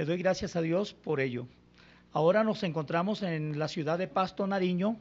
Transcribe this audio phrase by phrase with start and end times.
[0.00, 1.46] Le doy gracias a Dios por ello.
[2.14, 4.96] Ahora nos encontramos en la ciudad de Pasto, Nariño.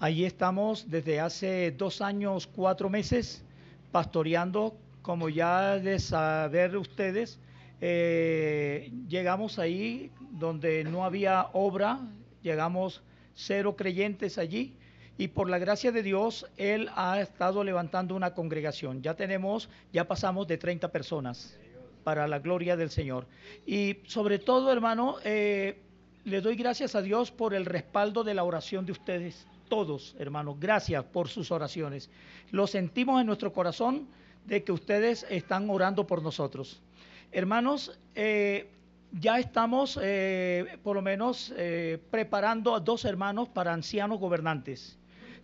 [0.00, 3.44] Allí estamos desde hace dos años, cuatro meses,
[3.92, 7.38] pastoreando, como ya de saber ustedes.
[7.82, 12.00] Eh, llegamos ahí donde no había obra,
[12.42, 13.02] llegamos
[13.34, 14.74] cero creyentes allí
[15.18, 19.02] y por la gracia de Dios, Él ha estado levantando una congregación.
[19.02, 21.58] Ya tenemos, ya pasamos de 30 personas
[21.98, 23.26] para la gloria del Señor.
[23.66, 25.80] Y sobre todo, hermano, eh,
[26.24, 30.56] le doy gracias a Dios por el respaldo de la oración de ustedes, todos, hermanos.
[30.58, 32.10] Gracias por sus oraciones.
[32.50, 34.08] Lo sentimos en nuestro corazón
[34.46, 36.80] de que ustedes están orando por nosotros.
[37.32, 38.70] Hermanos, eh,
[39.12, 41.52] ya estamos eh, por lo menos
[42.10, 44.97] preparando a dos hermanos para ancianos gobernantes.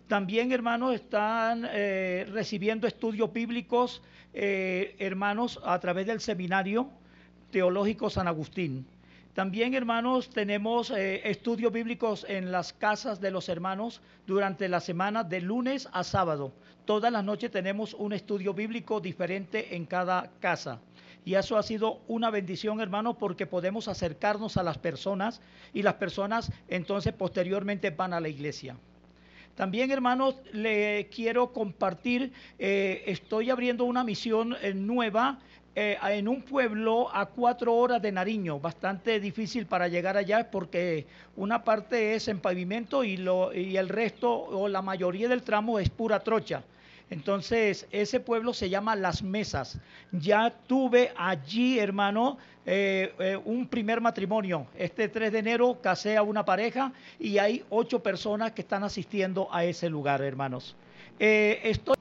[0.07, 6.91] También, hermanos, están eh, recibiendo estudios bíblicos, eh, hermanos, a través del seminario
[7.49, 8.85] teológico San Agustín.
[9.33, 15.23] También, hermanos, tenemos eh, estudios bíblicos en las casas de los hermanos durante la semana
[15.23, 16.53] de lunes a sábado.
[16.85, 20.79] Todas las noches tenemos un estudio bíblico diferente en cada casa.
[21.25, 25.41] Y eso ha sido una bendición, hermanos, porque podemos acercarnos a las personas
[25.73, 28.77] y las personas entonces posteriormente van a la iglesia.
[29.55, 35.39] También, hermanos, le quiero compartir, eh, estoy abriendo una misión eh, nueva
[35.75, 41.05] eh, en un pueblo a cuatro horas de Nariño, bastante difícil para llegar allá porque
[41.37, 46.19] una parte es en pavimento y, el resto o la mayoría del tramo es pura
[46.19, 46.63] trocha.
[47.09, 49.79] Entonces, ese pueblo se llama Las Mesas.
[50.11, 54.65] Ya tuve allí, hermano, eh, eh, un primer matrimonio.
[54.77, 59.47] Este 3 de enero casé a una pareja y hay ocho personas que están asistiendo
[59.51, 60.75] a ese lugar, hermanos.
[61.19, 61.94] Eh, estoy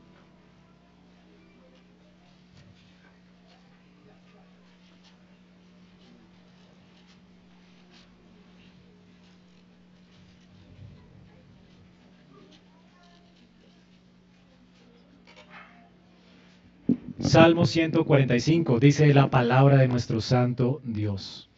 [17.34, 21.50] Salmo 145 dice la palabra de nuestro santo Dios.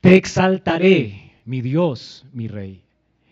[0.00, 2.84] Te exaltaré, mi Dios, mi Rey,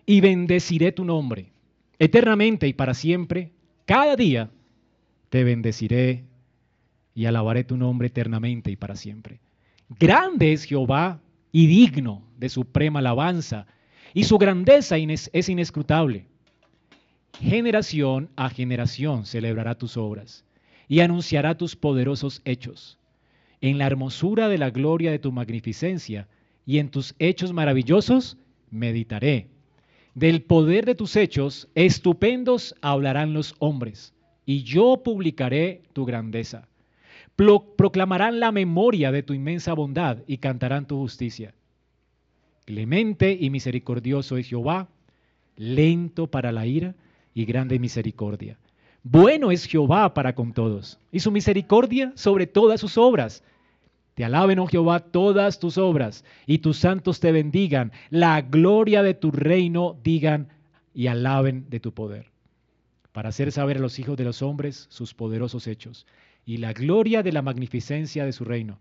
[0.05, 1.53] y bendeciré tu nombre
[2.01, 3.53] eternamente y para siempre.
[3.85, 4.51] Cada día
[5.29, 6.25] te bendeciré
[7.15, 9.39] y alabaré tu nombre eternamente y para siempre.
[10.01, 11.21] Grande es Jehová
[11.53, 13.69] y digno de suprema alabanza,
[14.13, 16.27] y su grandeza es inescrutable.
[17.41, 20.46] Generación a generación celebrará tus obras
[20.89, 22.99] y anunciará tus poderosos hechos.
[23.61, 26.29] En la hermosura de la gloria de tu magnificencia
[26.65, 28.37] y en tus hechos maravillosos
[28.71, 29.49] meditaré.
[30.15, 34.15] Del poder de tus hechos estupendos hablarán los hombres,
[34.45, 36.69] y yo publicaré tu grandeza.
[37.37, 41.55] proclamarán la memoria de tu inmensa bondad y cantarán tu justicia.
[42.65, 44.89] Clemente y misericordioso es Jehová,
[45.57, 46.95] lento para la ira
[47.35, 48.59] y grande misericordia
[49.09, 53.45] bueno es Jehová para con todos, y su misericordia sobre todas sus obras.
[54.15, 57.93] Te alaben, oh Jehová, todas tus obras, y tus santos te bendigan.
[58.11, 60.49] La gloria de tu reino digan
[60.93, 62.33] y alaben de tu poder,
[63.13, 66.05] para hacer saber a los hijos de los hombres sus poderosos hechos,
[66.45, 68.81] y la gloria de la magnificencia de su reino.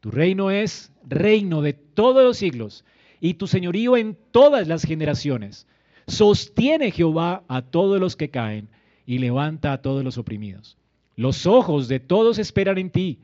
[0.00, 2.84] Tu reino es reino de todos los siglos,
[3.20, 5.68] y tu señorío en todas las generaciones.
[6.08, 8.68] Sostiene Jehová a todos los que caen
[9.10, 10.76] y levanta a todos los oprimidos.
[11.16, 13.18] Los ojos de todos esperan en ti,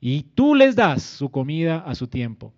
[0.00, 2.52] y tú les das su comida a su tiempo.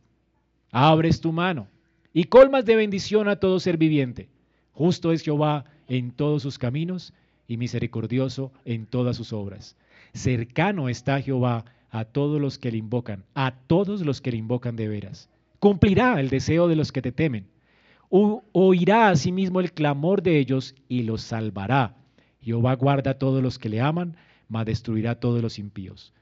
[0.72, 1.69] Abres tu mano
[2.15, 4.31] y colmas de bendición a todo ser viviente.
[4.72, 7.12] Justo es Jehová en todos sus caminos
[7.47, 9.77] y misericordioso en todas sus obras.
[10.15, 14.75] Cercano está Jehová a todos los que le invocan, a todos los que le invocan
[14.75, 15.28] de veras.
[15.59, 17.44] Cumplirá el deseo de los que te temen
[18.10, 21.94] oirá a sí mismo el clamor de ellos y los salvará.
[22.43, 24.16] Jehová guarda a todos los que le aman,
[24.48, 26.12] mas destruirá a todos los impíos.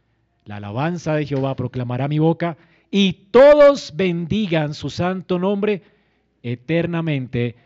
[0.44, 2.56] La alabanza de Jehová proclamará mi boca,
[2.90, 5.82] y todos bendigan su santo nombre
[6.42, 7.56] eternamente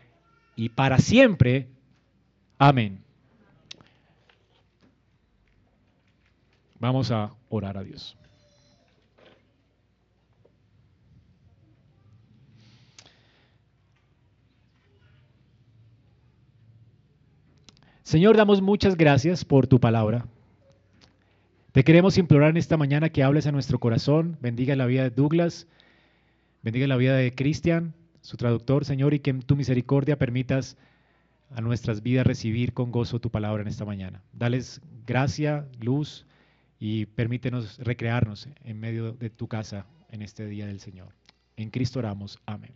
[0.55, 1.67] y para siempre.
[2.57, 2.99] Amén.
[6.79, 8.17] Vamos a orar a Dios.
[18.13, 20.27] Señor, damos muchas gracias por tu palabra.
[21.71, 25.09] Te queremos implorar en esta mañana que hables a nuestro corazón, bendiga la vida de
[25.09, 25.65] Douglas,
[26.61, 30.77] bendiga la vida de Cristian, su traductor, Señor, y que en tu misericordia permitas
[31.55, 34.21] a nuestras vidas recibir con gozo tu palabra en esta mañana.
[34.31, 36.27] Dales gracia, luz
[36.79, 41.15] y permítenos recrearnos en medio de tu casa en este día del Señor.
[41.57, 42.39] En Cristo oramos.
[42.45, 42.73] Amén.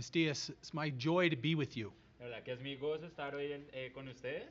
[0.00, 0.48] Buenos.
[0.48, 1.92] It's my joy to be with you.
[2.18, 4.48] La verdad que es mi gozo estar hoy en- eh, con ustedes.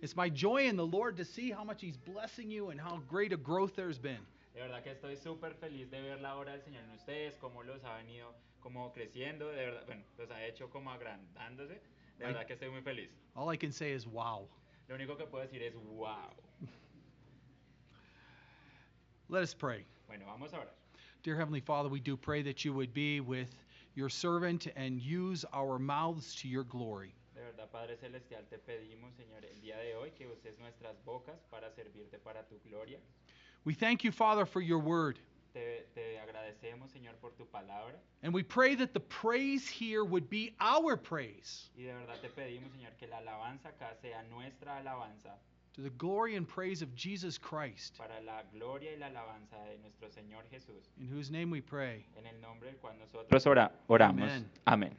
[0.00, 2.98] It's my joy in the Lord to see how much He's blessing you and how
[3.08, 4.20] great a growth there's been.
[4.54, 7.62] De verdad que estoy súper feliz de ver la obra del Señor en ustedes, cómo
[7.64, 11.80] los ha venido como creciendo, de verdad, bueno, los ha hecho como agrandándose.
[12.18, 13.10] De verdad que estoy muy feliz.
[13.34, 14.48] All I can say is, wow.
[14.88, 16.30] Lo único que puedo decir es wow.
[19.28, 19.84] Let us pray.
[20.06, 20.74] Bueno, vamos a orar.
[21.24, 23.48] Dear Heavenly Father, we do pray that you would be with
[23.94, 27.14] your servant and use our mouths to your glory.
[27.34, 31.38] De verdad, Padre Celestial, te pedimos, Señor, el día de hoy que uses nuestras bocas
[31.50, 32.98] para servirte para tu gloria.
[33.64, 35.18] We thank you, Father, for your word.
[35.52, 37.94] Te, te agradecemos, Señor, por tu palabra.
[38.22, 42.28] And we pray that the praise here would be our praise Y de verdad te
[42.28, 45.38] pedimos, Señor, que la alabanza acá sea nuestra alabanza
[45.74, 49.76] to the glory and praise of Jesus Christ, para la gloria y la alabanza de
[49.82, 50.84] nuestro Señor Jesús.
[51.00, 52.04] in whose name we pray.
[52.16, 54.22] En el nombre del cual nosotros ora- oramos.
[54.30, 54.44] Amén.
[54.66, 54.90] Amén.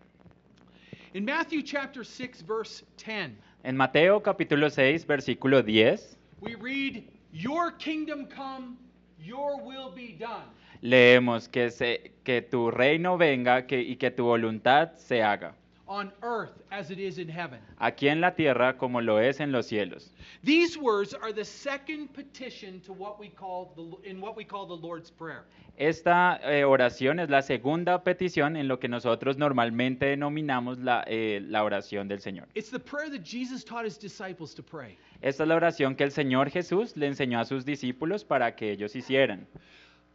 [1.13, 3.31] In Matthew chapter 6, verse 10,
[3.63, 8.77] En Mateo capítulo 6, versículo 10, we read, Your kingdom come,
[9.18, 10.50] your will be done.
[10.81, 15.56] leemos que, se, que tu reino venga que, y que tu voluntad se haga,
[15.88, 17.60] on earth as it is in heaven.
[17.80, 20.12] aquí en la tierra como lo es en los cielos.
[20.44, 24.66] These words are the second petition to what we call the in what we call
[24.66, 25.46] the Lord's prayer.
[25.78, 31.42] Esta eh, oración es la segunda petición en lo que nosotros normalmente denominamos la, eh,
[31.46, 32.48] la oración del Señor.
[32.56, 34.98] It's the prayer that Jesus taught his disciples to pray.
[35.22, 38.72] Esta es la oración que el Señor Jesús le enseñó a sus discípulos para que
[38.72, 39.46] ellos hicieran.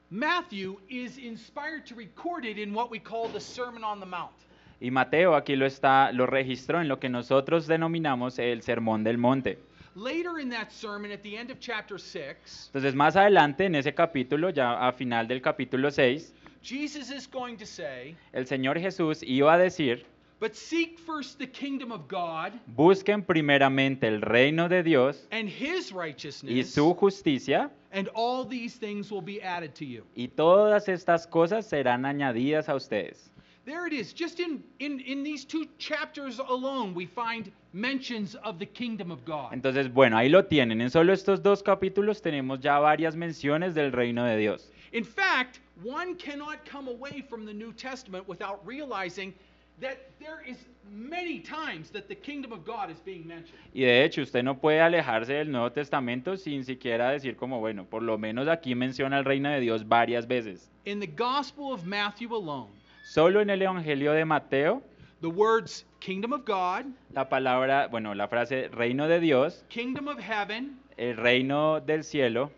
[0.09, 4.33] Matthew is inspired to record it in what we call the Sermon on the Mount.
[4.81, 9.19] Y Mateo aquí lo está lo registró en lo que nosotros denominamos el Sermón del
[9.19, 9.59] Monte.
[9.95, 13.93] Later in that sermon at the end of chapter 6, Entonces más adelante en ese
[13.93, 16.33] capítulo, ya a final del capítulo 6,
[16.63, 20.07] Jesus is going to say, el Señor Jesús iba a decir,
[20.39, 25.91] "But seek first the kingdom of God busquen primeramente el reino de Dios and his
[25.91, 30.89] y righteousness, su justicia, and all these things will be added to you." y todas
[30.89, 33.31] estas cosas serán añadidas a ustedes.
[33.71, 34.13] There it is.
[34.13, 39.25] Just in, in, in these two chapters alone, we find mentions of the kingdom of
[39.25, 39.53] God.
[39.53, 40.81] Entonces, bueno, ahí lo tienen.
[40.81, 44.73] En solo estos dos capítulos tenemos ya varias menciones del reino de Dios.
[44.91, 49.33] In fact, one cannot come away from the New Testament without realizing
[49.81, 50.57] that there is
[50.91, 53.61] many times that the kingdom of God is being mentioned.
[53.73, 57.85] Y de hecho, usted no puede alejarse del Nuevo Testamento sin siquiera decir como, bueno,
[57.85, 60.69] por lo menos aquí menciona el reino de Dios varias veces.
[60.87, 62.80] In the Gospel of Matthew alone,
[63.11, 64.85] Solo en el Evangelio de Mateo,
[65.21, 70.21] the words kingdom of God, la palabra, bueno, la frase reino de Dios, kingdom of
[70.21, 72.53] heaven, el reino del cielo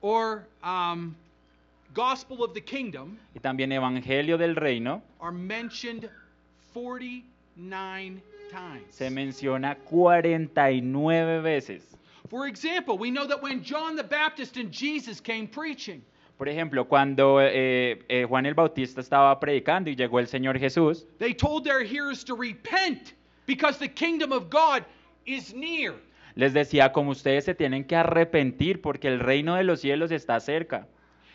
[0.00, 1.14] or um,
[1.92, 6.08] gospel of the kingdom y también evangelio del reino are mentioned
[6.72, 8.94] 49 times.
[8.94, 11.82] se menciona 49 veces.
[12.30, 16.02] For example, we know that when John the Baptist and Jesus came preaching,
[16.42, 21.06] Por ejemplo, cuando eh, eh, Juan el Bautista estaba predicando y llegó el Señor Jesús,
[21.20, 23.14] they told their hearers to repent
[23.46, 24.82] because the kingdom of God
[25.24, 25.94] is near.
[26.34, 30.40] les decía como ustedes se tienen que arrepentir porque el reino de los cielos está
[30.40, 30.88] cerca.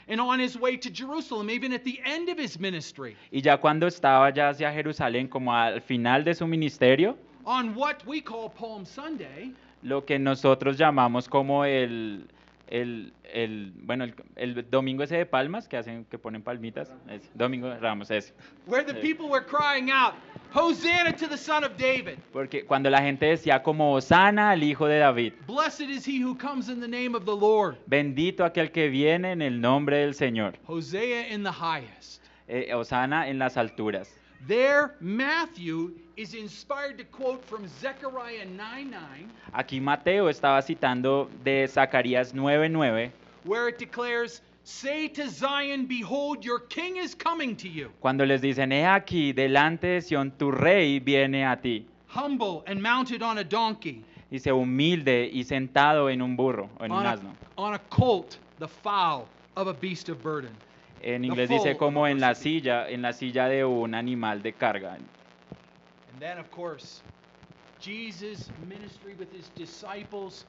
[0.09, 3.55] And on his way to Jerusalem, even at the end of his ministry, Y ya
[3.61, 8.49] cuando estaba ya hacia Jerusalén, como al final de su ministerio, on what we call
[8.49, 12.27] Palm Sunday, lo que nosotros llamamos como el,
[12.67, 16.91] el, el bueno, el, el domingo ese de palmas, que hacen, que ponen palmitas,
[17.33, 18.33] domingo Ramos, ese.
[18.67, 20.13] where the people were crying out,
[20.53, 22.17] Hosanna to the Son of David.
[22.33, 26.35] Porque cuando la gente decía como sana al hijo de David, Blessed is he who
[26.37, 27.77] comes in the name of the Lord.
[27.85, 32.23] bendito aquel que viene en el nombre del Señor, Hosea in the highest.
[32.47, 34.13] eh, Osana en las alturas.
[34.45, 41.67] There, Matthew is inspired to quote from Zechariah 9 9, Aquí Mateo estaba citando de
[41.67, 43.11] Zacarías 9:9,
[43.43, 48.41] where it declares, Say to Zion, Behold, your king is coming to you, cuando les
[48.41, 51.85] dicen, he aquí, delante de Sión, tu rey viene a ti.
[52.07, 56.91] humble and mounted on a donkey, Dice, humilde y sentado en un burro o en
[56.91, 57.33] un on a, asno.
[57.57, 59.25] on a colt, the foal
[59.55, 60.51] of a beast of burden.
[61.01, 64.95] En inglés dice como en la silla, en la silla de un animal de carga.
[64.95, 67.01] And then, of course,
[67.79, 70.45] Jesus' ministry with his disciples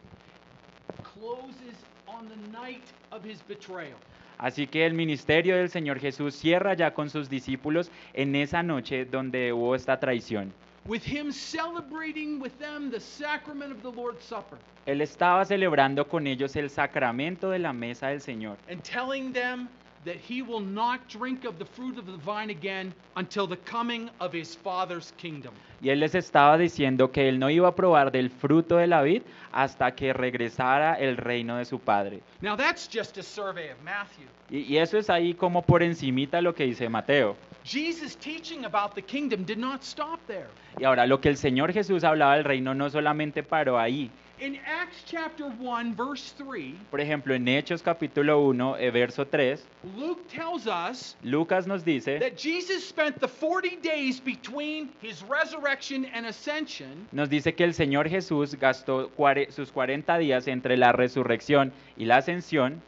[1.03, 1.77] closes
[2.07, 3.99] on the night of his betrayal.
[4.39, 9.05] Así que el ministerio del Señor Jesús cierra ya con sus discípulos en esa noche
[9.05, 10.53] donde hubo esta traición.
[10.87, 16.27] With him celebrating with them the sacrament of the Lord's Supper Él estaba celebrando con
[16.27, 19.69] ellos el sacramento de la mesa del Señor and telling them
[20.09, 24.09] that he will not drink of the fruit of the vine again until the coming
[24.21, 25.53] of his Father's kingdom.
[25.83, 29.03] y él les estaba diciendo que él no iba a probar del fruto de la
[29.03, 29.23] vid
[29.53, 32.21] hasta que regresara el reino de su padre.
[32.41, 34.27] Now, that's just a survey of Matthew.
[34.51, 37.37] Y, y eso es ahí como por encimita lo que dice Mateo.
[37.65, 40.49] Jesus' teaching about the kingdom did not stop there.
[40.81, 44.11] Y ahora lo que el Señor Jesús hablaba del reino no solamente paró ahí.
[44.41, 49.67] In Acts chapter 1, verse 3, Por ejemplo, en Hechos capítulo 1, eh, verso 3,
[49.97, 56.05] Luke tells us Lucas nos dice, that Jesus spent the 40 days between his resurrection
[56.15, 60.93] and ascension nos dice que el Señor Jesús gastó cuare- sus 40 días entre la
[60.93, 62.81] resurrección y la ascensión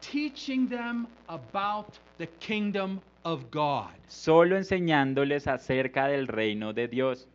[0.00, 1.86] teaching them about
[2.18, 3.88] the kingdom of God.
[4.06, 7.26] solo enseñándoles acerca del reino de Dios.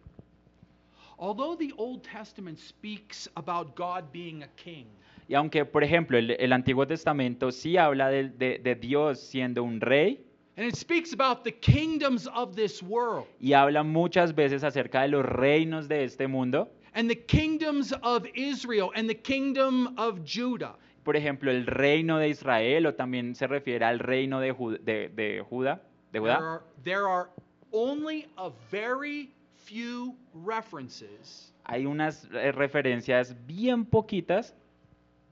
[1.24, 4.88] Although the Old Testament speaks about God being a king,
[5.30, 9.80] Y aunque, por ejemplo, el, el Antiguo Testamento sí habla de, de Dios siendo un
[9.80, 10.20] rey
[10.58, 15.08] and it speaks about the kingdoms of this world y habla muchas veces acerca de
[15.08, 20.75] los reinos de este mundo, and the kingdoms of Israel and the kingdom of Judah,
[21.06, 25.08] por ejemplo, el reino de Israel o también se refiere al reino de, Ju- de,
[25.08, 25.80] de Judá,
[26.12, 27.30] de there Judá, are, there are
[27.72, 29.32] only a very
[29.65, 34.53] few references hay unas eh, referencias bien poquitas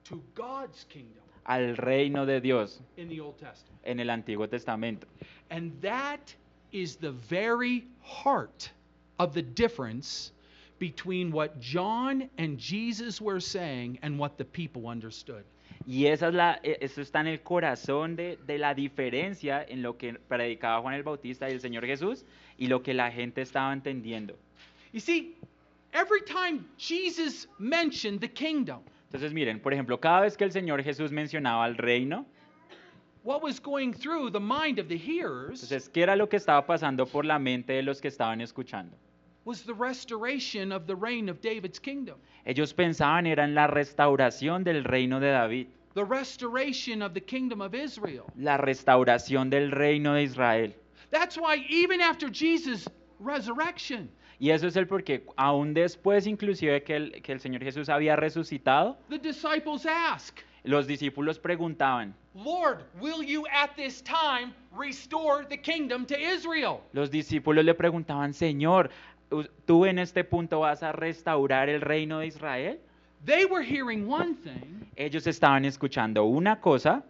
[0.03, 3.79] to God's kingdom al reino de Dios in the Old Testament.
[3.83, 5.07] en el Antiguo Testamento.
[5.50, 6.33] And that
[6.71, 8.71] is the very heart
[9.19, 10.31] of the difference
[10.79, 15.43] between what John and Jesus were saying and what the people understood.
[15.88, 19.81] Y esa es la, e- eso está en el corazón de, de la diferencia en
[19.81, 22.23] lo que predicaba Juan el Bautista y el Señor Jesús
[22.61, 24.35] y lo que la gente estaba entendiendo.
[24.93, 25.35] You see,
[25.93, 30.83] every time Jesus mentioned the kingdom, Entonces miren, por ejemplo, cada vez que el Señor
[30.83, 32.23] Jesús mencionaba el reino,
[33.23, 36.65] what was going through the mind of the hearers entonces, ¿qué era lo que estaba
[36.67, 38.95] pasando por la mente de los que estaban escuchando?
[39.43, 42.15] was the restoration of the reign of David's kingdom,
[42.45, 47.59] Ellos pensaban era en la restauración del reino de David, the restoration of the kingdom
[47.59, 48.25] of Israel.
[48.37, 50.75] la restauración del reino de Israel.
[51.11, 52.87] That's why even after Jesus'
[53.19, 57.89] resurrection, Y eso es el porqué, aún después inclusive que el, que el Señor Jesús
[57.89, 65.45] había resucitado, the disciples ask, los discípulos preguntaban, Lord, will you at this time restore
[65.47, 66.81] the kingdom to Israel?
[66.93, 68.89] los discípulos le preguntaban, Señor,
[69.67, 72.79] ¿tú en este punto vas a restaurar el reino de Israel?
[73.23, 77.03] They were hearing one thing, Ellos estaban escuchando una cosa,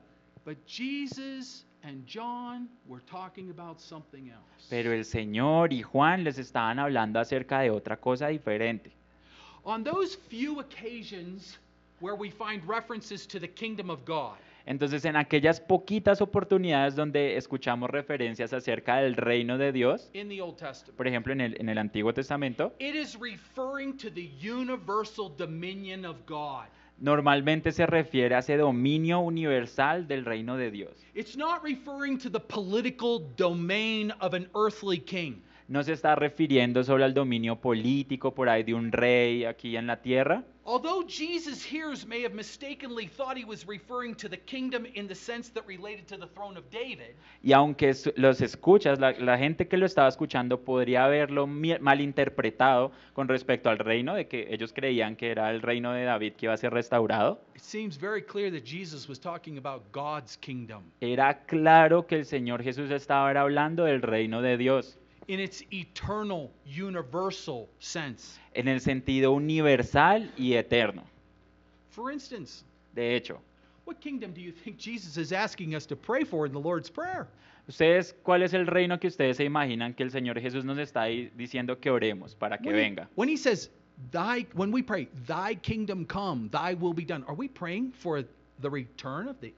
[0.43, 4.68] but Jesus and John were talking about something else.
[4.70, 8.92] pero el Señor y Juan les estaban hablando acerca de otra cosa diferente.
[9.64, 11.60] On those few occasions
[12.00, 17.36] where we find references to the kingdom of God, Entonces, en aquellas poquitas oportunidades donde
[17.36, 20.12] escuchamos referencias acerca del reino de Dios,
[20.96, 22.74] por ejemplo, en el, en el Antiguo Testamento,
[27.01, 30.91] normalmente se refiere a ese dominio universal del reino de Dios.
[31.13, 35.41] It's not referring to the political domain of an earthly king.
[35.72, 39.88] No se está refiriendo solo al dominio político por ahí de un rey aquí en
[39.88, 40.44] la tierra.
[40.66, 45.16] Although Jesus' hearers may have mistakenly thought he was referring to the kingdom in the
[45.16, 49.70] sense that related to the throne of David, Y aunque los escuchas, la, la gente
[49.70, 55.16] que lo estaba escuchando podría haberlo malinterpretado con respecto al reino, de que ellos creían
[55.16, 57.40] que era el reino de David que iba a ser restaurado.
[57.56, 62.25] it seems very clear that Jesus was talking about God's kingdom Era claro que el
[62.25, 64.98] Señor Jesús estaba hablando del reino de Dios,
[65.28, 68.38] in its eternal, universal sense.
[68.56, 71.04] en el sentido universal y eterno.
[71.90, 72.63] For instance,
[72.96, 73.40] De hecho,
[73.86, 76.90] what kingdom do you think Jesus is asking us to pray for in the Lord's
[76.90, 77.28] Prayer?
[77.70, 81.01] ¿ustedes cuál es el reino que ustedes se imaginan que el Señor Jesús nos está
[81.04, 83.08] ahí diciendo que oremos para que When he, venga?
[83.16, 83.70] when he says,
[84.12, 88.24] "Thy," when we pray, "Thy kingdom come, Thy will be done," are we praying for
[88.60, 89.54] the return of the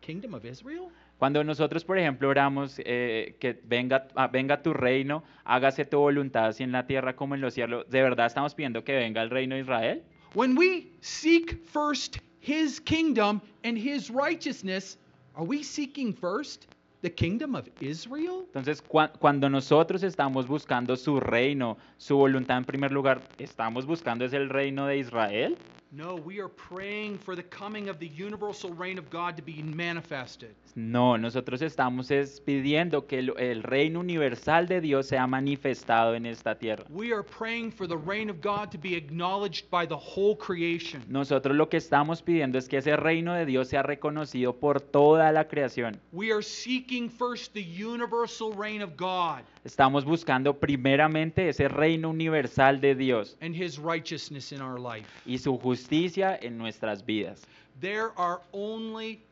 [0.00, 0.90] kingdom of Israel?
[1.22, 6.46] Cuando nosotros, por ejemplo, oramos eh, que venga, ah, venga tu reino, hágase tu voluntad
[6.46, 9.30] así en la tierra como en los cielos, ¿de verdad estamos pidiendo que venga el
[9.30, 10.02] reino de Israel?
[10.34, 14.98] When we seek first His kingdom and His righteousness,
[15.36, 16.66] are we seeking first
[17.02, 18.42] the kingdom of Israel?
[18.46, 24.24] Entonces, cua- cuando nosotros estamos buscando su reino, su voluntad en primer lugar, ¿estamos buscando
[24.24, 25.56] es el reino de Israel?
[25.94, 29.62] No, we are praying for the coming of the universal reign of God to be
[29.62, 30.54] manifested.
[30.74, 36.24] No, nosotros estamos es pidiendo que el, el reino universal de Dios sea manifestado en
[36.24, 36.86] esta tierra.
[36.88, 41.02] We are praying for the reign of God to be acknowledged by the whole creation.
[41.08, 45.30] Nosotros lo que estamos pidiendo es que ese reino de Dios sea reconocido por toda
[45.30, 46.00] la creación.
[46.10, 52.80] We are seeking first the universal reign of God Estamos buscando primeramente ese reino universal
[52.80, 55.06] de Dios and his righteousness in our life.
[55.26, 57.42] y su justicia en nuestras vidas.
[57.80, 59.22] There are only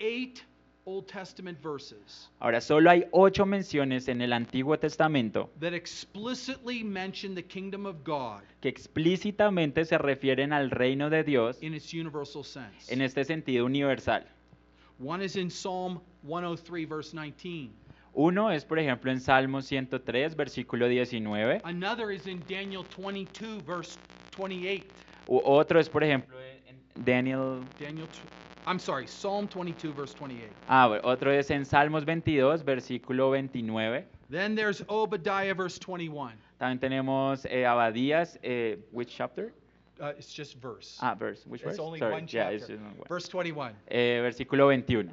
[0.00, 0.44] eight
[0.84, 7.34] Old Testament verses Ahora, solo hay ocho menciones en el Antiguo Testamento that explicitly mention
[7.34, 12.42] the kingdom of God que explícitamente se refieren al reino de Dios in its universal
[12.42, 12.90] sense.
[12.90, 14.24] en este sentido universal.
[14.98, 17.70] One is in Psalm 103, verse 19.
[18.14, 21.60] Uno es, por ejemplo, en Salmo 103, versículo 19.
[21.64, 23.96] Another is in Daniel 22, verse
[24.36, 24.84] 28.
[25.28, 27.60] U otro es, por ejemplo, en Daniel...
[27.78, 28.08] Daniel,
[28.66, 30.50] I'm sorry, Psalm 22, verse 28.
[30.68, 34.06] Ah, otro es en Salmos 22, versículo 29.
[34.30, 36.32] Then there's Obadiah, verse 21.
[36.58, 39.52] También tenemos eh, Abadías, eh, which chapter?
[40.00, 40.98] Uh, it's just verse.
[41.00, 41.78] Ah, verse, which it's verse?
[41.78, 42.54] only Sorry, one yeah, chapter.
[42.56, 42.94] it's just one.
[43.08, 43.72] Verse 21.
[43.88, 45.12] Eh, versículo 21.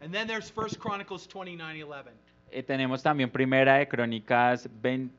[0.00, 2.12] And then there's First Chronicles 29, 11.
[2.50, 5.10] Eh, tenemos también Primera de Crónicas 20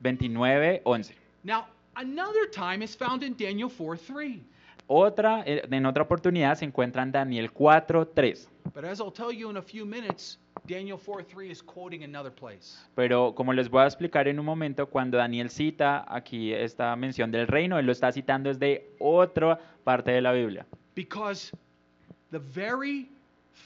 [0.00, 1.14] 29, 11.
[1.44, 1.66] Now,
[1.98, 4.42] another time is found in Daniel 4, 3.
[4.86, 8.48] Otra, eh, en otra oportunidad se encuentra en Daniel 4, 3.
[8.74, 12.32] But as I'll tell you in a few minutes, Daniel 4, 3 is quoting another
[12.32, 12.78] place.
[12.94, 17.30] Pero como les voy a explicar en un momento, cuando Daniel cita aquí esta mención
[17.30, 20.66] del reino, él lo está citando desde otra parte de la Biblia.
[20.94, 21.52] Because
[22.30, 23.08] the very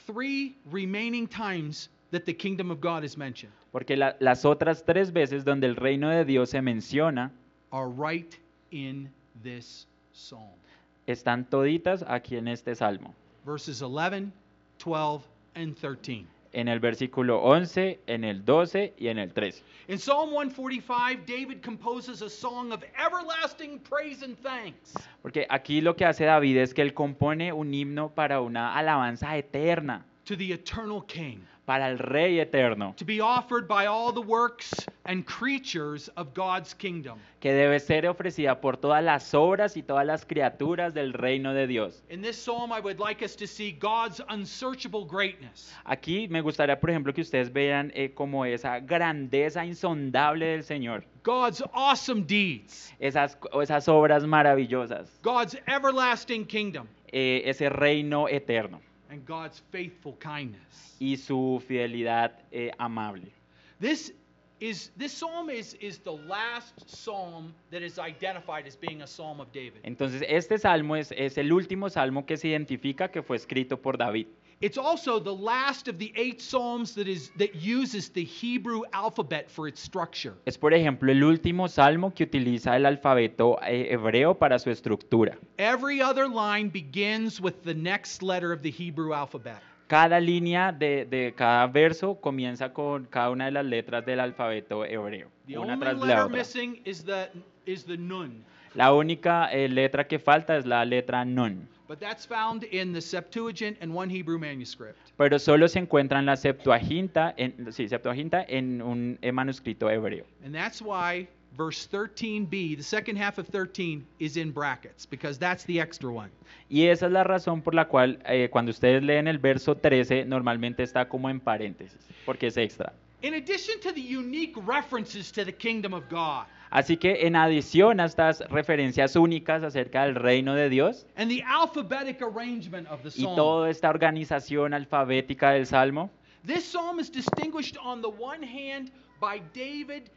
[0.05, 5.11] three remaining times that the kingdom of God is mentioned Porque la- las otras tres
[5.11, 7.31] veces donde el reino de Dios se menciona,
[7.73, 8.39] are right
[8.71, 9.09] in
[9.43, 10.57] this psalm.
[11.07, 13.13] están toditas aquí en este salmo.
[13.45, 14.31] Verses 11,
[14.79, 16.25] 12, and 13.
[16.53, 19.63] En el versículo 11, en el 12 y en el 13.
[19.87, 24.93] In Psalm 145, David composes a song of everlasting praise and thanks.
[25.23, 29.35] Porque aquí lo que hace David es que él compone un himno para una alabanza
[29.35, 34.21] eterna, to the eternal King, para el Rey eterno, to be offered by all the
[34.21, 34.73] works
[35.05, 37.19] and creatures of God's kingdom.
[37.39, 41.67] que debe ser ofrecida por todas las obras y todas las criaturas del reino de
[41.67, 42.03] Dios.
[42.09, 46.79] In this psalm, I would like us to see God's unsearchable greatness, Aquí me gustaría,
[46.79, 52.93] por ejemplo, que ustedes vean eh, como esa grandeza insondable del Señor, God's awesome deeds,
[52.99, 58.81] esas, esas obras maravillosas, God's everlasting kingdom, eh, ese reino eterno
[59.13, 60.97] and God's faithful kindness.
[60.99, 63.31] y su fidelidad eh, amable.
[63.79, 64.13] This
[64.59, 69.39] is this psalm is is the last psalm that is identified as being a psalm
[69.39, 69.81] of David.
[69.83, 73.97] Entonces, este salmo es, es el último salmo que se identifica que fue escrito por
[73.97, 74.27] David.
[74.63, 79.51] It's also the last of the eight psalms that is that uses the Hebrew alphabet
[79.51, 80.35] for its structure.
[80.45, 85.37] Es, por ejemplo, el último salmo que utiliza el alfabeto eh, hebreo para su estructura.
[85.57, 89.57] Every other line begins with the next letter of the Hebrew alphabet.
[89.87, 94.85] Cada línea de, de cada verso comienza con cada una de las letras del alfabeto
[94.85, 96.37] hebreo, The una only tras la letter otra.
[96.37, 97.27] missing is the
[97.65, 98.45] is the nun.
[98.75, 103.01] La única eh, letra que falta es la letra non, But that's found in the
[103.01, 104.97] Septuagint and one Hebrew manuscript.
[105.17, 110.25] pero solo se encuentra en la Septuaginta, en, sí, Septuaginta en un eh, manuscrito hebreo.
[110.45, 115.65] And that's why verse 13b, the second half of 13, is in brackets, because that's
[115.65, 116.31] the extra one.
[116.69, 120.25] Y esa es la razón por la cual eh, cuando ustedes leen el verso 13
[120.25, 122.93] normalmente está como en paréntesis, porque es extra.
[123.23, 127.99] In addition to the unique references to the kingdom of God Así que en adición
[127.99, 133.09] a estas referencias únicas acerca del reino de Dios and the alphabetic arrangement of the
[133.09, 136.09] y psalm, toda esta organización alfabética del salmo,
[136.43, 140.09] this psalm is distinguished on the one hand by David,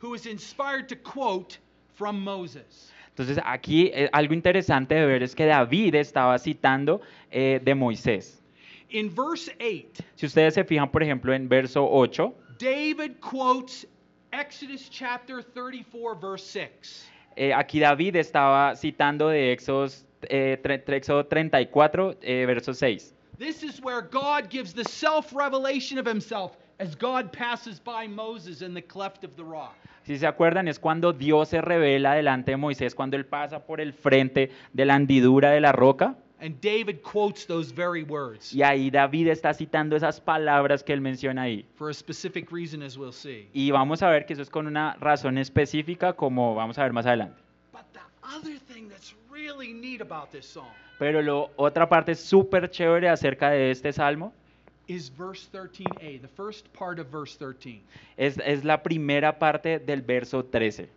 [0.00, 1.58] who is inspired to quote
[1.94, 2.92] from Moses.
[3.08, 7.00] entonces aquí eh, algo interesante de ver es que David estaba citando
[7.32, 8.39] eh, de Moisés.
[8.90, 13.86] In verse 8, Si ustedes se fijan, por ejemplo, en verso 8, David quotes
[14.32, 16.44] Exodus chapter 34, verse
[16.80, 17.08] 6.
[17.36, 23.14] eh, aquí David estaba citando de Éxodos, eh, tre- tre- Éxodo 34, eh, verso 6.
[23.38, 28.60] This is where God gives the self revelation of himself as God passes by Moses
[28.60, 29.74] in the cleft of the rock.
[30.02, 33.80] Si se acuerdan, es cuando Dios se revela delante de Moisés, cuando él pasa por
[33.80, 36.16] el frente de la hendidura de la roca.
[36.42, 41.00] And David quotes those very words Y ahí David está citando esas palabras que él
[41.00, 41.66] menciona ahí.
[41.76, 43.48] for a specific reason, as we'll see.
[43.52, 46.92] Y vamos a ver que eso es con una razón específica, como vamos a ver
[46.92, 47.40] más adelante.
[47.72, 52.70] But the other thing that's really neat about this psalm Pero lo, otra parte súper
[52.70, 54.32] chévere acerca de este salmo
[54.86, 57.82] is verse 13a, the first part of verse 13.
[58.16, 60.88] es, es la primera parte del verso 13.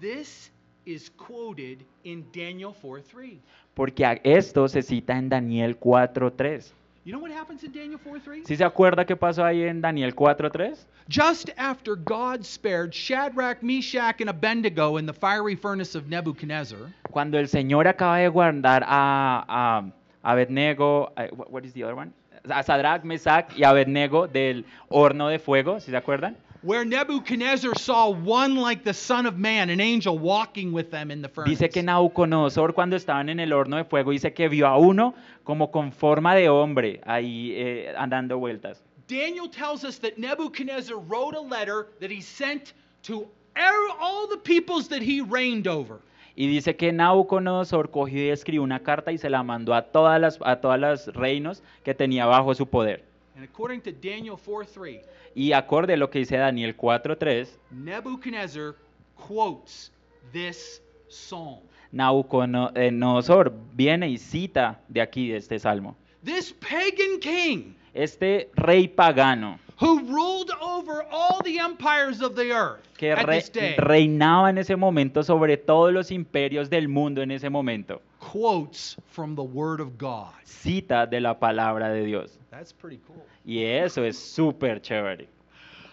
[0.00, 0.52] This
[0.86, 3.38] is quoted in Daniel 4:3.
[3.78, 6.72] Porque a esto se cita en Daniel 4.3.
[7.04, 8.42] You know what happens in Daniel 4:3?
[8.44, 10.76] ¿Sí se acuerda qué pasó ahí en Daniel 4.3?
[11.08, 17.38] Just after God spared Shadrach, Meshach, and Abednego in the fiery furnace of Nebuchadnezzar, Cuando
[17.38, 19.84] el Señor acaba de guardar a, a
[20.32, 22.10] Abednego, a- what what is the other one?
[22.50, 26.36] A Sadrach, Mesach y Abednego del horno de fuego, ¿sí se acuerdan?
[26.62, 31.22] Where Nebuchadnezzar saw one like the Son of Man, an angel walking with them in
[31.22, 31.58] the furnace.
[31.58, 35.14] Dice que Nabucodonosor cuando estaban en el horno de fuego dice que vio a uno
[35.44, 38.82] como con forma de hombre ahí eh, andando vueltas.
[39.06, 44.36] Daniel tells us that Nebuchadnezzar wrote a letter that he sent to er- all the
[44.36, 46.00] peoples that he reigned over.
[46.36, 50.20] Y dice que Nabucodonosor cogió y escribió una carta y se la mandó a todas
[50.20, 53.07] las a todas los reinos que tenía bajo su poder.
[53.38, 55.00] And according to Daniel 4:3,
[55.36, 58.74] Y acorde a lo que dice Daniel 4:3, Nebuchadnezzar
[59.14, 59.92] quotes
[60.32, 61.60] this psalm.
[61.92, 65.96] Nabucodonosor viene y cita de aquí de este salmo.
[66.24, 72.82] This pagan king Este rey pagano who ruled over all the empires of the earth
[72.96, 77.22] que at re- this day reinaba en ese momento sobre todos los imperios del mundo
[77.22, 80.32] en ese momento, quotes from the word of God.
[80.44, 82.38] cita de la palabra de Dios.
[82.50, 83.24] That's pretty cool.
[83.44, 85.26] Y eso es súper chévere.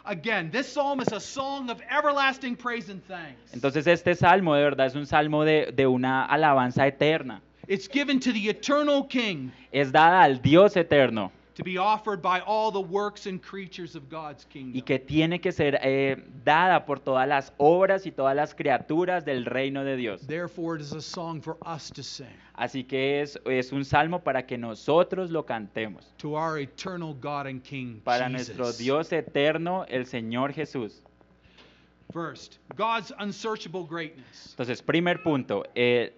[0.06, 3.54] Again, this psalm is a song of everlasting praise and thanks.
[3.54, 7.42] Entonces este salmo de verdad es un salmo de, de una alabanza eterna.
[7.68, 12.42] It's given to the eternal king Es dada al Dios eterno to be offered by
[12.42, 14.76] all the works and creatures of God's kingdom.
[14.76, 19.24] y que tiene que ser eh, dada por todas las obras y todas las criaturas
[19.26, 20.28] del reino de Dios.
[20.28, 24.20] Therefore, it is a song for us to sing Así que es, es un salmo
[24.24, 26.14] para que nosotros lo cantemos.
[26.18, 28.58] to our eternal God and King, Para Jesus.
[28.58, 31.02] nuestro Dios eterno, el Señor Jesús.
[32.14, 34.50] First, God's unsearchable greatness.
[34.52, 36.14] Entonces, primer punto, eh,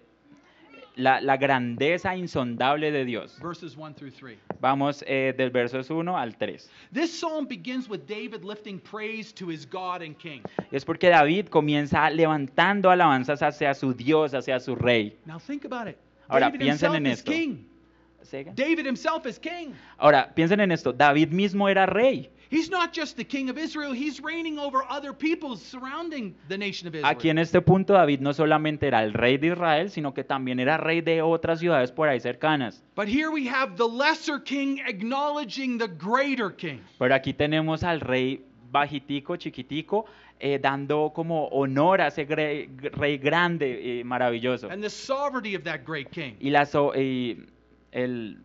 [0.98, 3.38] la, la grandeza insondable de Dios.
[3.40, 4.36] Verses 1 through 3.
[4.60, 6.68] Vamos eh, del versos 1 al 3.
[6.92, 10.42] This psalm begins with David lifting praise to his God and King.
[10.70, 15.16] Es porque David comienza levantando alabanzas hacia su Dios, hacia su rey.
[15.24, 15.96] Now think about it.
[16.28, 18.52] Ahora, David piensen himself en is esto.
[18.54, 19.72] David himself is king.
[19.96, 22.30] Ahora, piensen en esto, David mismo era rey.
[22.50, 26.88] He's not just the king of Israel, he's reigning over other peoples surrounding the nation
[26.88, 27.10] of Israel.
[27.14, 30.58] Aquí en este punto David no solamente era el rey de Israel, sino que también
[30.58, 32.82] era rey de otras ciudades por ahí cercanas.
[32.96, 36.80] But here we have the lesser king acknowledging the greater king.
[36.98, 40.06] Pero aquí tenemos al rey bajitico, chiquitico,
[40.40, 44.70] eh, dando como honor a ese rey grande y maravilloso.
[44.70, 46.34] and the sovereignty of that great king.
[46.40, 46.92] Y la so-
[47.92, 48.38] el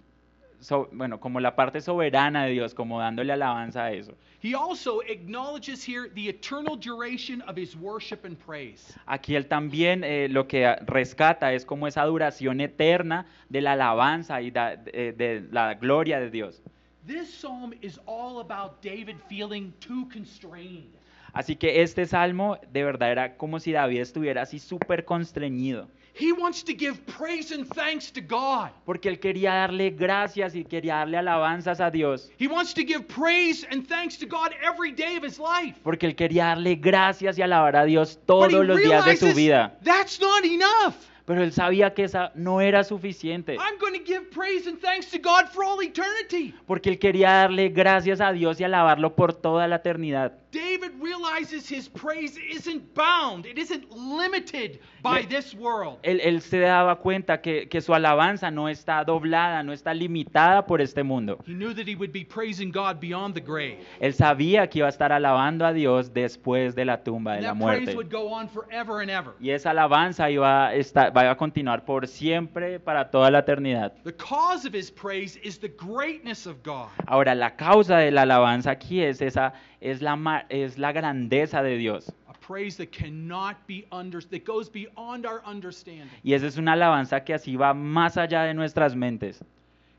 [0.63, 4.13] so- bueno, como la parte soberana de Dios, como dándole alabanza a eso.
[4.41, 8.97] He also acknowledges here the eternal duration of his worship and praise.
[9.05, 14.41] Aquí él también eh, lo que rescata es como esa duración eterna de la alabanza
[14.41, 16.61] y da- de, de la gloria de Dios.
[17.05, 20.89] This psalm is all about David feeling too constrained.
[21.33, 25.87] Así que este salmo de verdad era como si David estuviera así súper constreñido.
[26.15, 28.69] He wants to give praise and thanks to God.
[28.85, 32.29] Porque él quería darle gracias y quería darle alabanzas a Dios.
[32.39, 35.75] He wants to give praise and thanks to God every day of his life.
[35.83, 39.17] Porque él quería darle gracias y alabar a Dios But he todos los días de
[39.17, 39.75] su vida.
[39.83, 40.93] that's not enough.
[41.25, 43.55] Pero él sabía que esa no era suficiente.
[43.55, 46.53] I'm going to give praise and thanks to God for all eternity.
[46.67, 50.33] Porque él quería darle gracias a Dios y alabarlo por toda la eternidad.
[50.53, 55.97] David realizes his praise isn't bound, it isn't limited by this world.
[56.03, 60.65] Él, él se daba cuenta que, que su alabanza no está doblada, no está limitada
[60.67, 61.39] por este mundo.
[61.47, 63.79] He knew that he would be praising God beyond the grave.
[63.99, 67.45] Él sabía que iba a estar alabando a Dios después de la tumba, de And
[67.47, 67.95] la that praise muerte.
[67.97, 69.33] would go on forever and ever.
[69.39, 73.91] Y esa alabanza iba a, estar, va a continuar por siempre, para toda la eternidad.
[74.03, 76.89] The cause of his praise is the greatness of God.
[77.07, 81.63] Ahora, la causa de la alabanza aquí es, esa, es, la, ma- es la grandeza
[81.63, 82.11] de Dios.
[82.29, 86.09] A praise that cannot be under that goes beyond our understanding.
[86.23, 89.43] Y esa es una alabanza que así va más allá de nuestras mentes.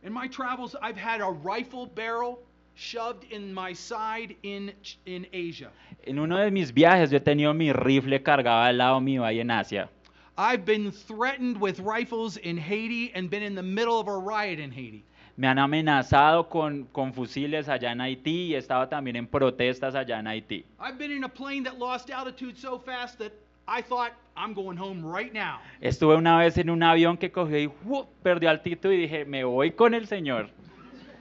[0.03, 2.39] In my travels, I've had a rifle barrel
[2.75, 4.73] shoved in my side in
[5.07, 5.71] in Asia.
[6.07, 9.41] En uno de mis viajes yo he tenido mi rifle cargado al lado mío ahí
[9.41, 9.89] en Asia.
[10.37, 14.59] I've been threatened with rifles in Haiti and been in the middle of a riot
[14.59, 15.05] in Haiti.
[15.37, 20.21] Me han amenazado con, con fusiles allá en Haití y estaba también en protestas allá
[20.21, 20.65] en Haití.
[20.81, 23.33] I've been in a plane that lost altitude so fast that
[23.67, 25.59] I thought I'm going home right now.
[25.81, 28.07] Estuve una vez en un avión que cogió y ¡fu!
[28.23, 30.51] perdió altitud y dije, me voy con el Señor.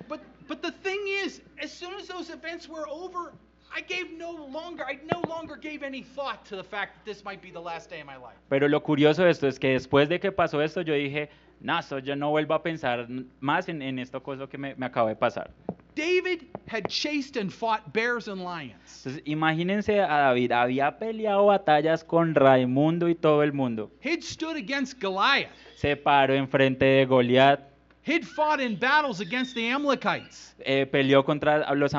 [0.08, 3.34] But but the thing is, as soon as those events were over,
[3.75, 7.23] I gave no longer I no longer gave any thought to the fact that this
[7.23, 8.38] might be the last day of my life.
[8.49, 11.79] Pero lo curioso de esto es que después de que pasó esto, yo dije, no,
[11.79, 13.07] eso yo no vuelvo a pensar
[13.39, 15.49] más en, en esto cosa que me, me acaba de pasar.
[15.95, 19.05] David had chased and fought bears and lions.
[19.05, 23.91] Entonces, imagínense a David, había peleado batallas con Raimundo y todo el mundo.
[24.01, 25.51] He'd stood against Goliath.
[25.75, 27.59] Se paró enfrente de Goliat,
[28.05, 30.55] He'd fought in battles against the Amalekites.
[30.65, 31.93] eh, peleó contra los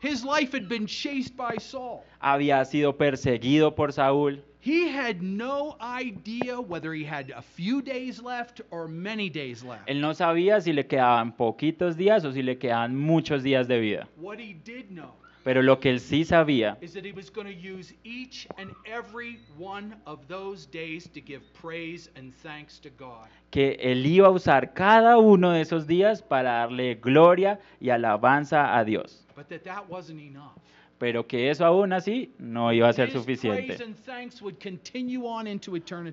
[0.00, 2.02] His life had been chased by Saul.
[2.18, 4.42] había sido perseguido por Saúl.
[4.64, 9.88] He had no idea whether he had a few days left or many days left.
[9.88, 13.80] Él no sabía si le quedaban poquitos días o si le quedaban muchos días de
[13.80, 14.08] vida.
[14.16, 15.14] What he did know
[15.44, 18.70] Pero lo que él sí sabía is that he was going to use each and
[18.86, 23.26] every one of those days to give praise and thanks to God.
[23.50, 28.76] que él iba a usar cada uno de esos días para darle gloria y alabanza
[28.78, 29.26] a Dios.
[29.36, 30.52] But that that wasn't enough.
[30.98, 33.76] Pero que eso aún así no iba a ser suficiente.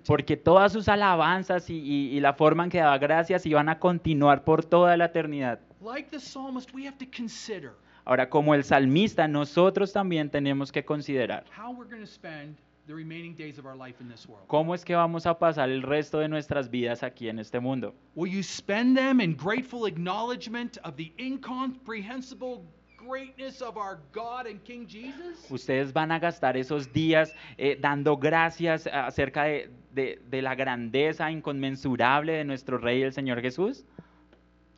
[0.06, 3.78] Porque todas sus alabanzas y, y- y la forma en que daba gracias iban a
[3.80, 5.60] continuar por toda la eternidad.
[5.82, 7.74] Like the psalmist, we have to consider
[8.10, 12.96] Ahora, como el salmista, nosotros también tenemos que considerar how we're going to spend the
[12.96, 14.48] remaining days of our life in this world.
[14.48, 17.94] cómo es que vamos a pasar el resto de nuestras vidas aquí en este mundo.
[18.16, 22.64] Will you spend them in grateful acknowledgement of the incomprehensible
[22.98, 25.46] greatness of our God and King Jesus?
[25.52, 31.30] Ustedes van a gastar esos días eh, dando gracias acerca de, de- de la grandeza
[31.32, 33.86] inconmensurable de nuestro Rey, el Señor Jesús.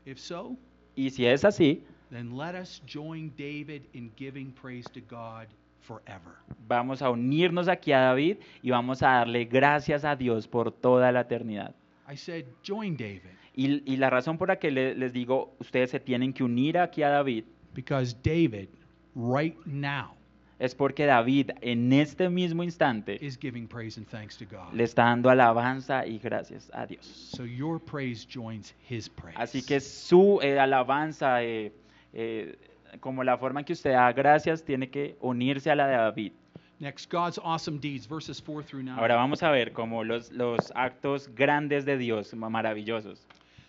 [0.05, 0.57] If so,
[0.95, 5.47] Y si es así, then let us join David in giving praise to God
[5.81, 6.35] forever.
[6.67, 11.11] vamos a unirnos aquí a David y vamos a darle gracias a Dios por toda
[11.11, 11.73] la eternidad.
[12.07, 13.21] I said, join David
[13.55, 16.77] Y, y la razón por la que le- les digo, ustedes se tienen que unir
[16.77, 17.43] aquí a David,
[17.73, 18.69] because David,
[19.15, 20.13] right now,
[20.59, 24.73] es porque David en este mismo instante is giving praise and thanks to God.
[24.73, 27.05] le está dando alabanza y gracias a Dios.
[27.05, 29.37] So your praise joins his praise.
[29.37, 31.73] Así que su eh, alabanza, eh,
[32.13, 32.55] eh,
[32.99, 36.31] como la forma en que usted da gracias, tiene que unirse a la de David.
[36.79, 38.99] Next, God's awesome deeds, verses 4 through 9.
[38.99, 43.19] Ahora vamos a ver como los, los actos grandes de Dios, ma- maravillosos.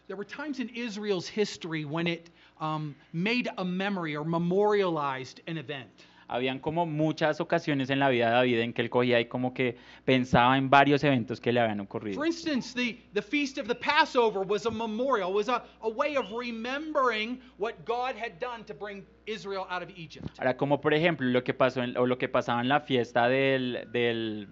[0.08, 5.58] There were times in Israel's history when it um, made a memory or memorialized an
[5.58, 6.06] event.
[6.34, 9.52] Habían como muchas ocasiones en la vida de David en que él cogía y como
[9.52, 12.16] que pensaba en varios eventos que le habían ocurrido.
[12.16, 16.16] For instance, the, the feast of the Passover was a memorial, was a, a way
[16.16, 20.26] of remembering what God had done to bring Israel out of Egypt.
[20.38, 23.28] Ahora, como por ejemplo lo que pasó en- o lo que pasaba en la fiesta
[23.28, 24.48] del, del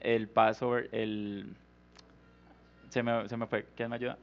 [0.00, 1.54] el Passover, el
[2.90, 4.18] se me, se me fue, ¿quién me ayuda?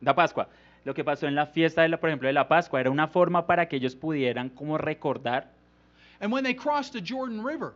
[0.00, 0.48] La Pascua.
[0.84, 3.08] Lo que pasó en la fiesta de la, por ejemplo, de la Pascua era una
[3.08, 5.52] forma para que ellos pudieran como recordar,
[6.20, 7.74] And when they crossed the Jordan River,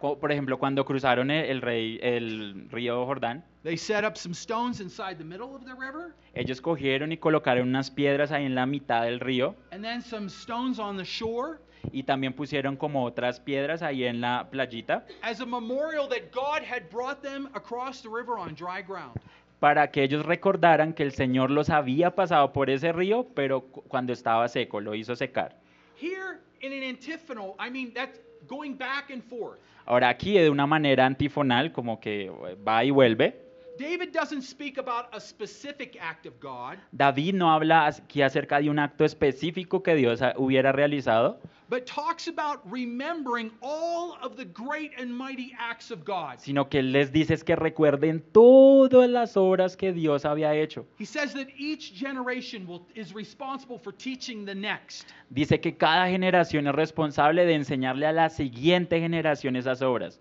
[0.00, 4.80] por ejemplo, cuando cruzaron el, el rey, el río Jordán, they set up some stones
[4.80, 8.66] inside the middle of the river ellos cogieron y colocaron unas piedras ahí en la
[8.66, 11.58] mitad del río and then some stones on the shore
[11.92, 16.62] y también pusieron como otras piedras ahí en la playita as a memorial that God
[16.64, 19.12] had brought them across the river on dry ground.
[19.60, 23.82] para que ellos recordaran que el Señor los había pasado por ese río, pero cu-
[23.86, 25.54] cuando estaba seco, lo hizo secar.
[26.00, 29.58] Here in an antiphonal, I mean, that's going back and forth.
[29.84, 32.30] Ahora aquí de una manera antifonal, como que
[32.66, 33.41] va y vuelve,
[33.78, 38.68] David doesn't speak about a specific act of God, David no habla aquí acerca de
[38.68, 41.38] un acto específico que Dios hubiera realizado,
[41.70, 46.38] but talks about remembering all of the great and mighty acts of God.
[46.38, 50.84] sino que él les dice es que recuerden todas las obras que Dios había hecho.
[50.98, 55.08] He says that each generation will, is responsible for teaching the next.
[55.30, 60.20] Dice que cada generación es responsable de enseñarle a la siguiente generación esas obras.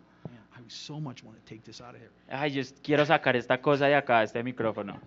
[0.71, 3.88] So much want to take this out of here, Ay, yo quiero sacar esta cosa
[3.88, 4.97] de acá, este micrófono,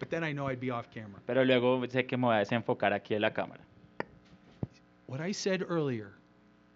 [0.00, 1.20] but then I know I'd be off camera.
[1.24, 3.60] pero luego sé que me voy a desenfocar aquí de la cámara.
[5.06, 6.12] What I said earlier,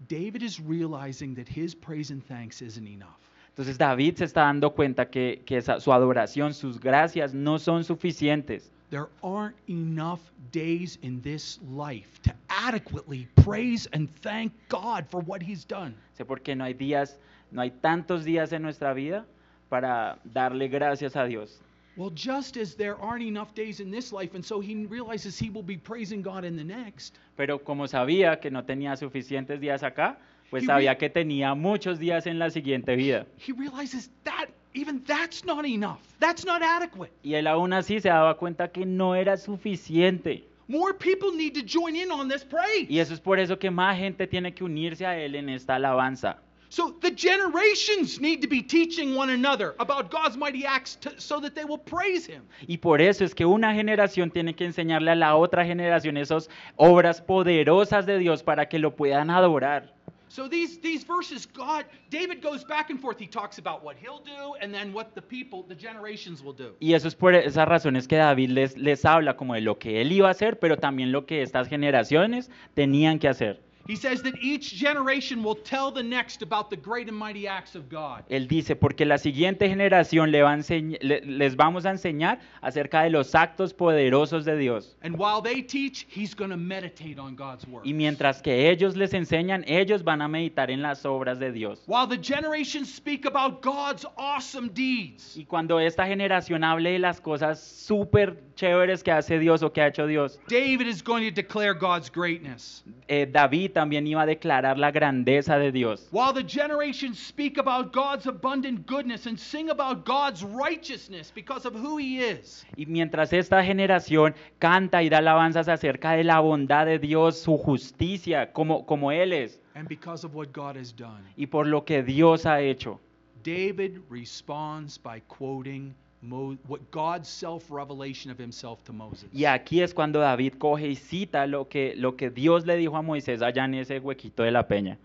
[0.08, 3.18] David is realizing that his praise and thanks isn't enough.
[3.54, 7.84] Entonces David se está dando cuenta que, que esa- su adoración, sus gracias no son
[7.84, 8.70] suficientes.
[8.90, 10.20] There aren't enough
[10.52, 15.94] days in this life to adequately praise and thank God for what he's done.
[16.16, 17.18] Sé por qué no hay días,
[17.52, 19.24] no hay tantos días en nuestra vida
[19.68, 21.60] para darle gracias a Dios.
[21.96, 25.50] Well, just as there aren't enough days in this life, and so he realizes he
[25.50, 29.82] will be praising God in the next, Pero como sabía que no tenía suficientes días
[29.82, 30.16] acá,
[30.50, 33.26] pues Y sabía que tenía muchos días en la siguiente vida.
[33.36, 36.00] he realizes that even that's not enough.
[36.18, 37.12] That's not adequate.
[37.22, 40.44] Y él aún así se daba cuenta que no era suficiente.
[40.68, 42.86] More people need to join in on this praise.
[42.88, 45.74] Y eso es por eso que más gente tiene que unirse a él en esta
[45.74, 46.38] alabanza.
[46.72, 51.38] So the generations need to be teaching one another about God's mighty acts to, so
[51.40, 52.44] that they will praise him.
[52.66, 56.48] Y por eso es que una generación tiene que enseñarle a la otra generación esas
[56.76, 59.92] obras poderosas de Dios para que lo puedan adorar.
[60.28, 63.20] So these these verses, God, David goes back and forth.
[63.20, 66.74] He talks about what he'll do and then what the people, the generations will do.
[66.80, 70.00] Y eso es por esas razones que David les, les habla como de lo que
[70.00, 73.60] él iba a hacer, pero también lo que estas generaciones tenían que hacer.
[73.88, 77.74] He says that each generation will tell the next about the great and mighty acts
[77.74, 78.22] of God.
[78.28, 82.38] Él dice, porque la siguiente generación le va a enseñ- le- les vamos a enseñar
[82.60, 84.96] acerca de los actos poderosos de Dios.
[85.02, 87.84] And while they teach, he's going to meditate on God's word.
[87.84, 91.82] Y mientras que ellos les enseñan, ellos van a meditar en las obras de Dios.
[91.86, 97.20] While the generations speak about God's awesome deeds, Y cuando esta generación hable de las
[97.20, 101.34] cosas súper chéveres que hace Dios o que ha hecho Dios, David is going to
[101.34, 102.84] declare God's greatness.
[103.08, 106.08] eh, David también iba a declarar la grandeza de Dios.
[106.12, 111.74] While the generations speak about God's abundant goodness and sing about God's righteousness because of
[111.74, 112.64] who he is.
[112.76, 117.56] Y mientras esta generación canta y da alabanzas acerca de la bondad de Dios, su
[117.58, 121.22] justicia, como, como Él es, And because of what God has done.
[121.36, 123.00] y por lo que Dios ha hecho.
[123.42, 129.28] David responds by quoting Mo- what God's self-revelation of himself to Moses.
[129.32, 132.96] Y aquí es cuando David coge y cita lo que, lo que Dios le dijo
[132.96, 134.98] a Moisés allá en ese huequito de la peña.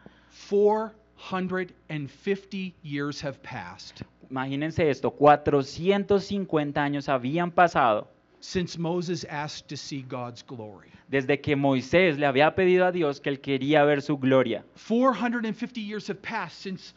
[0.50, 10.02] 450 years have passed Imagínense esto, 450 años habían pasado since Moses asked to see
[10.04, 10.90] God's glory.
[11.10, 14.66] desde que Moisés le había pedido a Dios que él quería ver su gloria.
[14.76, 16.94] 450 years have passed since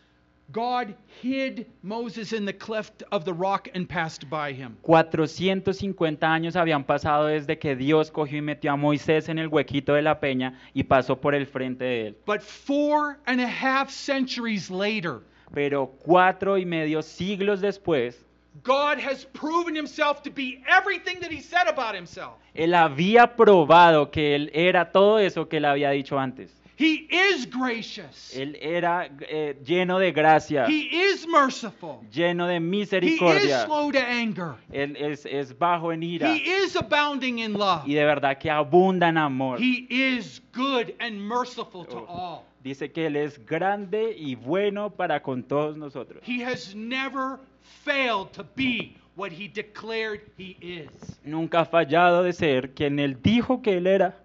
[0.53, 4.77] God hid Moses in the cleft of the rock and passed by him.
[4.83, 9.95] 450 años habían pasado desde que Dios cogió y metió a Moisés en el huequito
[9.95, 12.17] de la peña y pasó por el frente de él.
[12.27, 15.21] But four and a half centuries later,
[15.55, 18.17] Pero cuatro y medio siglos después,
[18.65, 22.35] God has proven himself to be everything that he said about himself.
[22.55, 26.60] él había probado que él era todo eso que él había dicho antes.
[26.81, 28.35] He is gracious.
[28.35, 31.99] Él era eh, lleno de gracia, He is merciful.
[32.11, 33.19] lleno de He is
[33.67, 34.55] slow to anger.
[34.73, 37.87] Él es, es bajo en ira He is abounding in love.
[37.87, 39.59] y de verdad que abunda en amor.
[39.61, 42.07] He is good and merciful to Oh.
[42.09, 42.43] all.
[42.65, 46.23] Dice que Él es grande y bueno para con todos nosotros.
[46.27, 47.39] He has never
[47.85, 50.89] failed to be what he declared he is.
[51.25, 54.17] Nunca ha fallado de ser quien Él dijo que Él era.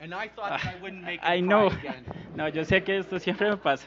[0.00, 1.66] And I thought that I wouldn't make I know.
[1.80, 2.04] again.
[2.34, 3.86] No, yo sé que esto siempre me pasa.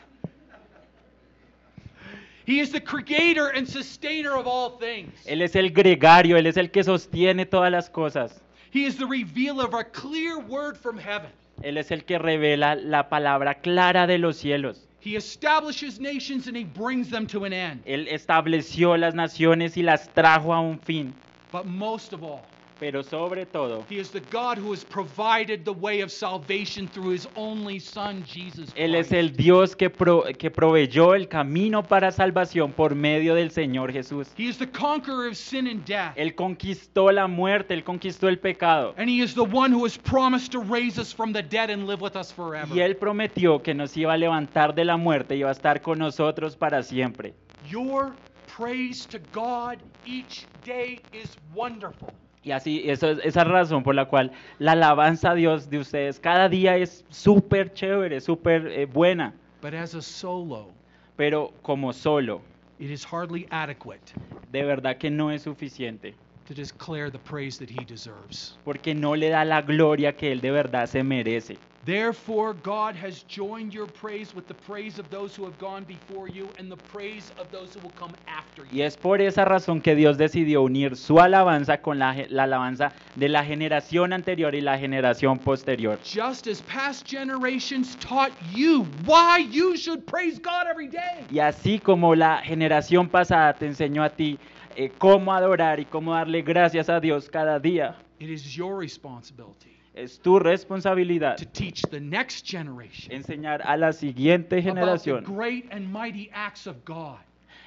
[2.45, 5.13] He is the creator and sustainer of all things.
[5.27, 8.41] Él es el gregario, Él es el que sostiene todas las cosas.
[8.71, 11.29] He is the revealer of a clear word from heaven.
[11.61, 14.87] Él es el que revela la palabra clara de los cielos.
[15.01, 17.83] He establishes nations and he brings them to an end.
[17.85, 21.13] Él estableció las naciones y las trajo a un fin.
[21.51, 22.41] But most of all,
[22.79, 27.13] Pero sobre todo, he is the God who has provided the way of salvation through
[27.13, 29.13] his only son, Jesus Él es Christ.
[29.13, 34.33] el Dios que, pro- que proveyó el camino para salvación por medio del Señor Jesús.
[34.37, 36.13] He is the conqueror of sin and death.
[36.15, 38.93] Él conquistó la muerte, Él conquistó el pecado.
[38.97, 41.85] And he is the one who has promised to raise us from the dead and
[41.85, 42.73] live with us forever.
[42.73, 45.81] Y Él prometió que nos iba a levantar de la muerte y iba a estar
[45.81, 47.33] con nosotros para siempre.
[47.69, 48.15] Your
[48.47, 52.13] praise to God each day is wonderful.
[52.43, 56.19] Y así, eso es esa razón por la cual la alabanza a Dios de ustedes
[56.19, 59.33] cada día es súper chévere, súper eh, buena.
[59.61, 60.69] But as a solo,
[61.17, 62.41] Pero como solo,
[62.79, 64.13] it is hardly adequate
[64.51, 66.15] de verdad que no es suficiente.
[66.49, 68.57] To declare the praise that he deserves.
[68.65, 71.57] Porque no le da la gloria que Él de verdad se merece.
[71.85, 76.27] Therefore, God has joined your praise with the praise of those who have gone before
[76.27, 78.83] you and the praise of those who will come after Y you.
[78.83, 83.29] es por esa razón que Dios decidió unir su alabanza con la, la alabanza de
[83.29, 85.97] la generación anterior y la generación posterior.
[86.03, 91.25] Just as past generations taught you why you should praise God every day.
[91.31, 94.37] Y así como la generación pasada te enseñó a ti
[94.75, 99.77] eh, cómo adorar y cómo darle gracias a Dios cada día, It is your responsibility
[99.93, 105.23] Es tu responsabilidad to teach the next generation enseñar a la siguiente about the generación,
[105.25, 107.17] great and mighty acts of God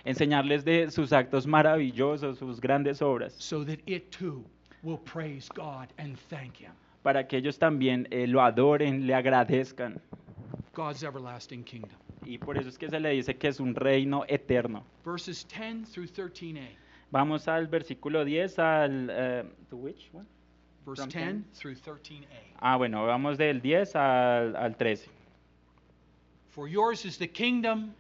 [0.04, 4.44] enseñarles de sus actos maravillosos, sus grandes obras, so that it too
[4.82, 6.72] will praise God and thank Him.
[7.02, 10.00] para que ellos también eh, lo adoren, le agradezcan.
[10.74, 11.98] God's everlasting kingdom.
[12.24, 14.84] Y por eso es que se le dice que es un reino eterno.
[15.04, 16.68] Verses 10 through 13a.
[17.12, 19.08] Vamos al versículo 10 al...
[19.12, 20.26] eh, to which one?
[20.84, 21.44] Verse From 10 10?
[21.52, 22.26] through 13a.
[22.58, 25.08] Ah, bueno, vamos del 10 al, al 13.
[26.48, 27.92] For yours is the kingdom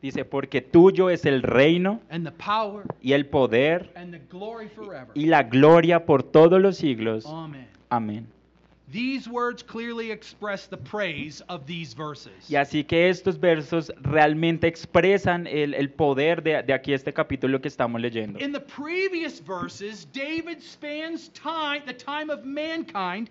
[0.00, 4.68] Dice, porque tuyo es el reino and the power y el poder and the glory
[4.68, 5.08] forever.
[5.14, 7.26] y la gloria por todos los siglos.
[7.26, 7.66] Amen.
[7.90, 8.26] Amén.
[8.90, 12.48] These words clearly express the praise of these verses.
[12.50, 17.60] Y así que estos versos realmente expresan el, el poder de, de aquí este capítulo
[17.60, 18.38] que estamos leyendo.
[18.40, 23.28] In the previous verses, David spans time, the time of mankind,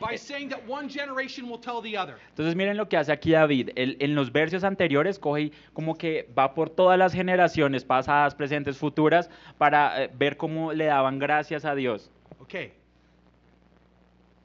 [0.00, 2.16] by saying that one generation will tell the other.
[2.30, 3.70] Entonces miren lo que hace aquí David.
[3.76, 8.76] Él- en los versos anteriores coge como que va por todas las generaciones, pasadas, presentes,
[8.76, 12.10] futuras, para eh, ver cómo le daban gracias a Dios.
[12.40, 12.72] Okay.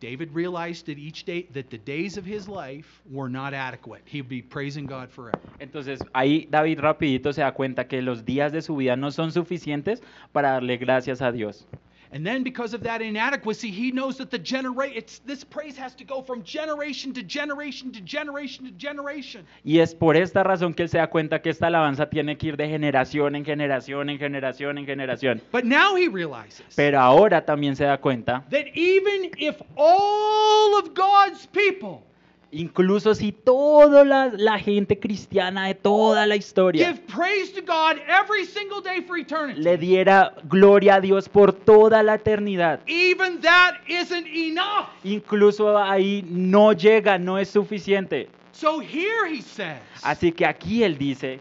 [0.01, 4.01] David realized that each day that the days of his life were not adequate.
[4.05, 5.37] He'd be praising God forever.
[5.59, 9.31] Entonces ahí David rapidito se da cuenta que los días de su vida no son
[9.31, 10.01] suficientes
[10.33, 11.67] para darle gracias a Dios.
[12.13, 15.95] And then because of that inadequacy, he knows that the genera- it's this praise has
[15.95, 19.45] to go from generation to generation to generation to generation.
[19.63, 22.47] Y es por esta razón que él se da cuenta que esta alabanza tiene que
[22.47, 25.41] ir de generación en generación, en generación, en generación.
[25.51, 30.93] But now he realizes Pero ahora también se da cuenta, that even if all of
[30.93, 32.03] God's people
[32.51, 37.97] incluso si toda la, la gente cristiana de toda la historia give praise to God
[38.07, 43.39] every single day for eternity, le diera gloria a Dios por toda la eternidad, even
[43.41, 44.87] that isn't enough.
[45.03, 48.29] incluso ahí no llega, no es suficiente.
[48.53, 51.39] So here he says Así que aquí él dice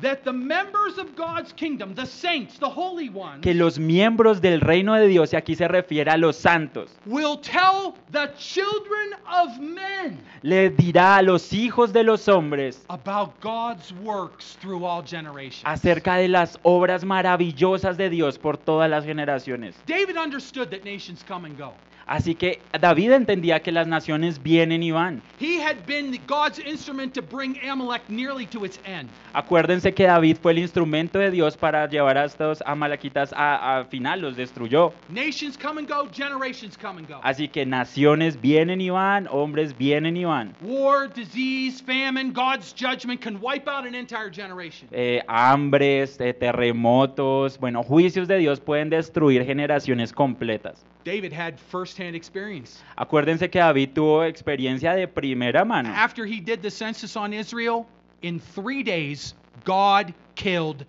[0.00, 4.60] that the members of God's kingdom, the saints, the holy ones, que los miembros del
[4.60, 9.58] reino de Dios, y aquí se refiere a los santos, will tell the children of
[9.60, 15.62] men le dirá a los hijos de los hombres about God's works through all generations.
[15.64, 19.74] acerca de las obras maravillosas de Dios por todas las generaciones.
[19.86, 21.72] David understood that nations come and go.
[22.06, 25.22] Así que David entendía que las naciones vienen y van.
[25.40, 29.08] He had been God's instrument to bring Amalek nearly to its end.
[29.32, 33.84] Acuérdense que David fue el instrumento de Dios para llevar a estos amalequitas a, a
[33.84, 34.92] final, los destruyó.
[35.08, 37.20] Nations come and go, generations come and go.
[37.22, 40.54] Así que naciones vienen y van, hombres vienen y van.
[40.62, 44.88] War, disease, famine, God's judgment can wipe out an entire generation.
[44.92, 50.84] Eh, hambres, eh, terremotos, bueno, juicios de Dios pueden destruir generaciones completas.
[51.04, 52.82] David had first-hand experience.
[52.96, 55.90] Acuérdense que David tuvo experiencia de primera mano.
[55.90, 57.86] After he did the census on Israel,
[58.22, 59.34] in three days,
[59.64, 60.86] God killed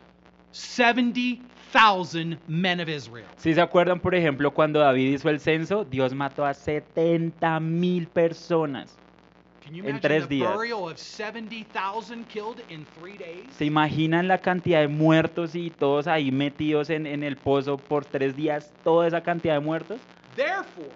[0.54, 3.28] 70,000 men of Israel.
[3.36, 8.08] Si se acuerdan, por ejemplo, cuando David hizo el censo, Dios mató a 70 mil
[8.08, 8.96] personas.
[9.66, 10.54] Can you En imagine tres the días.
[10.54, 13.46] burial of 70,000 killed in three days?
[13.58, 18.06] ¿Se imaginan la cantidad de muertos y todos ahí metidos en, en el pozo por
[18.06, 18.72] tres días?
[18.84, 20.00] Toda esa cantidad de muertos.
[20.36, 20.92] Therefore,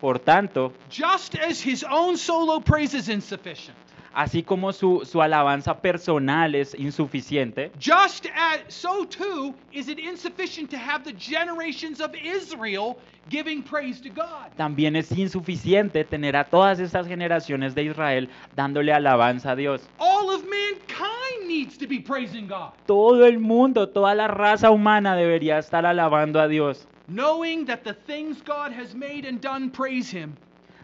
[0.00, 3.76] Por tanto, just as his own solo praise is insufficient,
[4.18, 10.68] así como su, su alabanza personal es insuficiente, just as so too is it insufficient
[10.68, 12.96] to have the generations of Israel
[13.30, 14.50] giving praise to God.
[14.56, 19.88] también es insuficiente tener a todas estas generaciones de Israel dándole alabanza a Dios.
[20.00, 25.14] All of mankind needs to be praising God, Todo el mundo, toda la raza humana
[25.14, 30.10] debería estar alabando a Dios, knowing that the things God has made and done praise
[30.10, 30.36] him.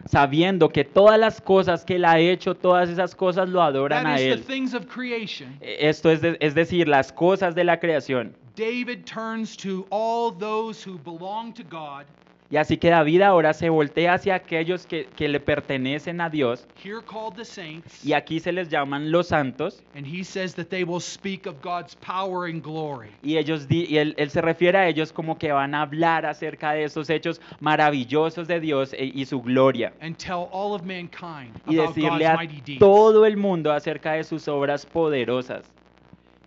[0.05, 4.19] Sabiendo que todas las cosas que Él ha hecho, todas esas cosas lo adoran a
[4.19, 4.43] Él.
[4.87, 5.57] creation.
[5.61, 8.35] Esto es, de- es decir, las cosas de la creación.
[8.55, 12.05] David turns to all those who belong to God,
[12.51, 16.67] Y así que David ahora se voltea hacia aquellos que, que le pertenecen a Dios,
[16.83, 20.67] here called the saints, y aquí se les llaman los santos, and he says that
[20.67, 23.09] they will speak of God's power and glory.
[23.23, 26.73] y, ellos y él, él se refiere a ellos como que van a hablar acerca
[26.73, 31.51] de esos hechos maravillosos de Dios e- y su gloria, and tell all of mankind
[31.67, 32.79] y decirle a mighty deeds.
[32.79, 35.65] todo el mundo acerca de sus obras poderosas.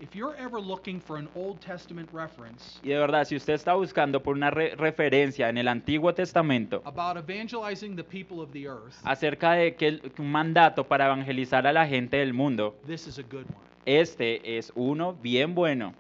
[0.00, 3.74] If you're ever looking for an Old Testament reference Y de verdad, si usted está
[3.74, 8.68] buscando por una re- referencia en el Antiguo Testamento about evangelizing the people of the
[8.68, 13.08] earth, acerca de que el- un mandato para evangelizar a la gente del mundo, this
[13.08, 13.64] is a good one.
[13.86, 15.92] este es uno bien bueno.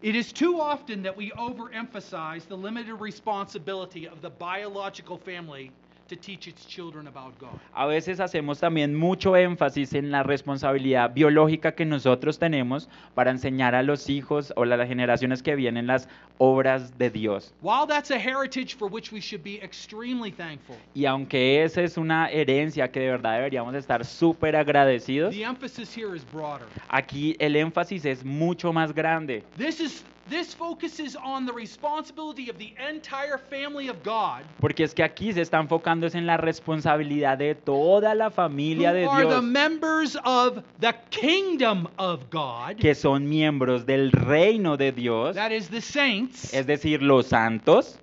[0.00, 5.72] It is too often that we overemphasize the limited responsibility of the biological family
[6.08, 7.50] to teach its children about God.
[7.74, 13.74] A veces hacemos también mucho énfasis en la responsabilidad biológica que nosotros tenemos para enseñar
[13.74, 17.52] a los hijos o a las generaciones que vienen las obras de Dios.
[17.62, 21.96] While that's a heritage for which we should be extremely thankful, Y aunque esa es
[21.96, 26.66] una herencia que de verdad deberíamos estar súper agradecidos, the emphasis here is broader.
[26.88, 29.44] aquí el énfasis es mucho más grande.
[29.56, 34.94] This is this focuses on the responsibility of the entire family of God, Porque es
[34.94, 39.28] que aquí se está enfocando en la responsabilidad de toda la familia de are the
[39.30, 45.50] Dios, members of the kingdom of God, que son miembros del reino de Dios, that
[45.50, 47.98] is the saints, es decir, los santos,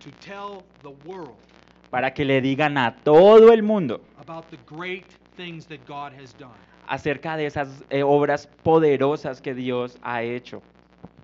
[0.00, 1.36] to tell the world
[1.90, 6.34] para que le digan a todo el mundo about the great things that God has
[6.38, 6.52] done.
[6.86, 10.62] acerca de esas eh, obras poderosas que Dios ha hecho.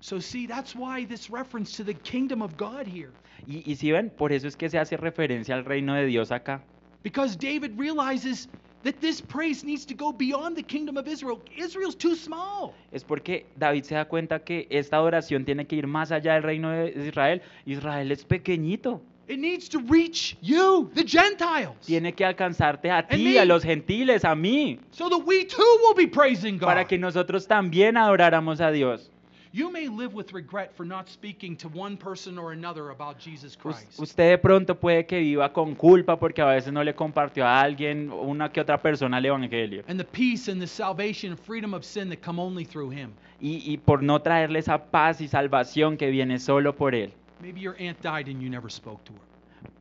[0.01, 3.11] So see, that's why this reference to the kingdom of God here.
[3.47, 6.31] Y, y si ven, por eso es que se hace referencia al reino de Dios
[6.31, 6.61] acá.
[7.03, 8.47] Because David realizes
[8.83, 11.41] that this praise needs to go beyond the kingdom of Israel.
[11.55, 12.73] Israel's too small.
[12.91, 16.43] Es porque David se da cuenta que esta adoración tiene que ir más allá del
[16.43, 17.41] reino de Israel.
[17.65, 19.01] Israel es pequeñito.
[19.27, 24.23] It needs to reach you, the Gentiles, Tiene que alcanzarte a ti, a los gentiles,
[24.23, 26.67] a mí, so that we too will be praising God.
[26.67, 29.09] para que nosotros también adoráramos a Dios.
[29.55, 33.53] You may live with regret for not speaking to one person or another about Jesus
[33.53, 33.97] Us- Christ.
[33.97, 37.61] Usted de pronto puede que viva con culpa porque a veces no le compartió a
[37.61, 39.83] alguien, una que otra persona el evangelio.
[39.87, 43.11] and the peace and the salvation and freedom of sin that come only through Him.
[43.39, 47.13] Y, y por no traerle esa paz y salvación que viene solo por él.
[47.41, 49.19] Maybe your aunt died and you never spoke to her.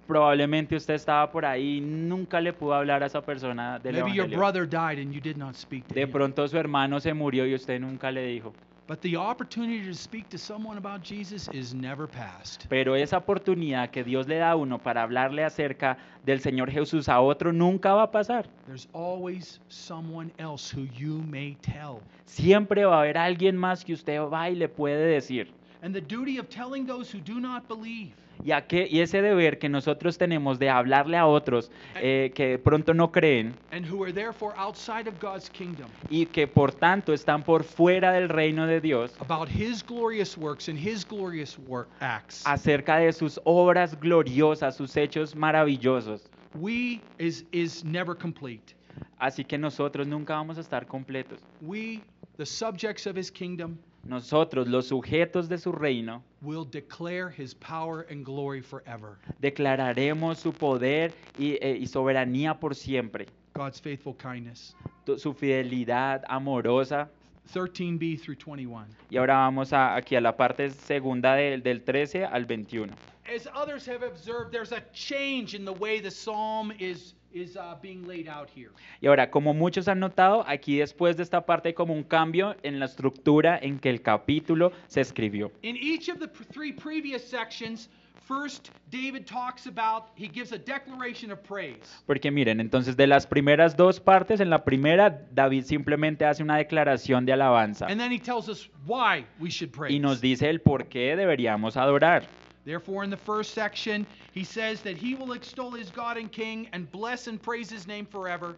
[0.07, 4.11] Probablemente usted estaba por ahí y nunca le pudo hablar a esa persona del Maybe
[4.14, 4.39] your evangelio.
[4.39, 6.12] brother died and you did not speak to De him.
[6.12, 8.55] pronto su hermano se murió y usted nunca le dijo.
[8.87, 12.66] But the opportunity to speak to someone about Jesus is never past.
[12.68, 17.09] Pero esa oportunidad que Dios le da a uno para hablarle acerca del Señor Jesús
[17.09, 18.45] a otro nunca va a pasar.
[18.66, 22.03] There's always someone else who you may tell.
[22.26, 25.49] Siempre va a haber alguien más que usted va y le puede decir.
[25.80, 28.12] And the duty of telling those who do not believe
[28.43, 32.49] Y, a qué- y ese deber que nosotros tenemos de hablarle a otros eh, que
[32.49, 36.72] de pronto no creen and who are therefore outside of God's kingdom y que por
[36.72, 41.59] tanto están por fuera del reino de Dios about his glorious works and his glorious
[41.59, 42.43] work acts.
[42.47, 46.30] acerca de sus obras gloriosas, sus hechos maravillosos.
[46.55, 48.74] We is is never complete.
[49.18, 51.41] Así que nosotros nunca vamos a estar completos.
[51.61, 52.03] We,
[52.37, 58.07] the subjects of his kingdom, Nosotros, los sujetos de su reino, will declare his power
[58.11, 59.17] and glory forever.
[59.41, 64.75] declararemos su poder y, eh, y soberanía por siempre, God's faithful kindness.
[65.07, 67.09] tu- su fidelidad amorosa.
[67.53, 68.87] 13b through 21.
[69.11, 72.91] Y ahora vamos a, aquí a la parte segunda del- del 13 al 21.
[73.27, 77.74] As others have observed, there's a change in the way the psalm is is uh,
[77.82, 78.70] being laid out here.
[79.01, 82.57] Y ahora, como muchos han notado, aquí después de esta parte hay como un cambio
[82.62, 85.51] en la estructura en que el capítulo se escribió.
[85.62, 87.91] In each of the three previous sections,
[88.26, 92.03] first David talks about he gives a declaration of praise.
[92.07, 96.57] Porque miren, entonces de las primeras dos partes, en la primera David simplemente hace una
[96.57, 99.93] declaración de alabanza And then he tells us why we should praise.
[99.95, 102.24] y nos dice el por qué deberíamos adorar.
[102.65, 106.69] Therefore, in the first section, he says that he will extol his God and King
[106.73, 108.55] and bless and praise his name forever.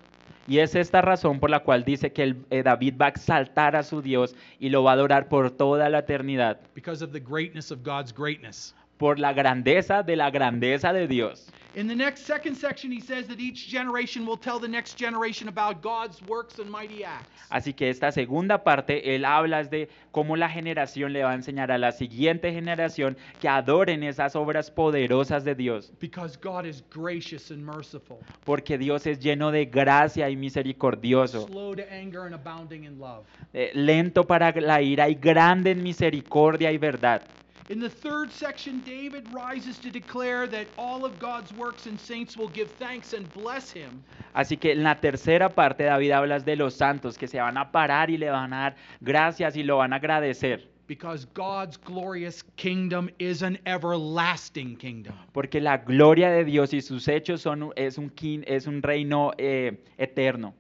[0.49, 3.75] Y es esta razón por la cual dice que el- eh, David va a exaltar
[3.75, 7.19] a su Dios y lo va a adorar por toda la eternidad, because of the
[7.21, 8.73] greatness of God's greatness.
[8.99, 11.53] Por la grandeza de la grandeza de Dios.
[11.75, 15.47] In the next second section, he says that each generation will tell the next generation
[15.47, 17.29] about God's works and mighty acts.
[17.51, 21.71] Así que esta segunda parte, él habla de cómo la generación le va a enseñar
[21.71, 27.51] a la siguiente generación que adoren esas obras poderosas de Dios, Because God is gracious
[27.51, 28.17] and merciful,
[28.47, 33.27] porque Dios es lleno de gracia y misericordioso, slow to anger and abounding in love.
[33.53, 37.21] eh, lento para la ira y grande en misericordia y verdad.
[37.69, 42.37] In the third section, David rises to declare that all of God's works and saints
[42.37, 44.05] will give thanks and bless him.
[44.37, 47.73] Así que en la tercera parte David habla de los santos que se van a
[47.73, 50.62] parar y le van a dar gracias y lo van a agradecer.
[50.87, 55.17] Because God's glorious kingdom is an everlasting kingdom.
[55.33, 58.12] Porque la gloria de Dios y sus hechos son, es, un,
[58.47, 60.55] es un reino eh, eterno.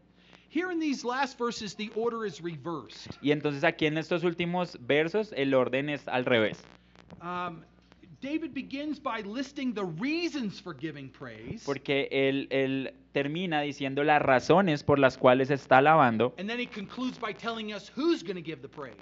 [0.48, 3.16] Here in these last verses, the order is reversed.
[3.22, 6.58] Y entonces aquí en estos últimos versos el orden es al revés.
[7.20, 7.62] Um,
[8.20, 14.22] David begins by listing the reasons for giving praise, Porque él, él termina diciendo las
[14.22, 16.34] razones por las cuales está alabando.
[16.38, 18.96] and then he concludes by telling us who's going to give the praise.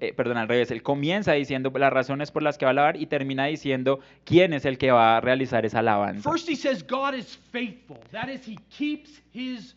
[0.00, 2.96] eh, perdón, al revés, él comienza diciendo las razones por las que va a alabar
[2.96, 6.28] y termina diciendo quién es el que va a realizar esa alabanza.
[6.30, 7.98] First, he says God is faithful.
[8.12, 9.74] That is, he keeps his.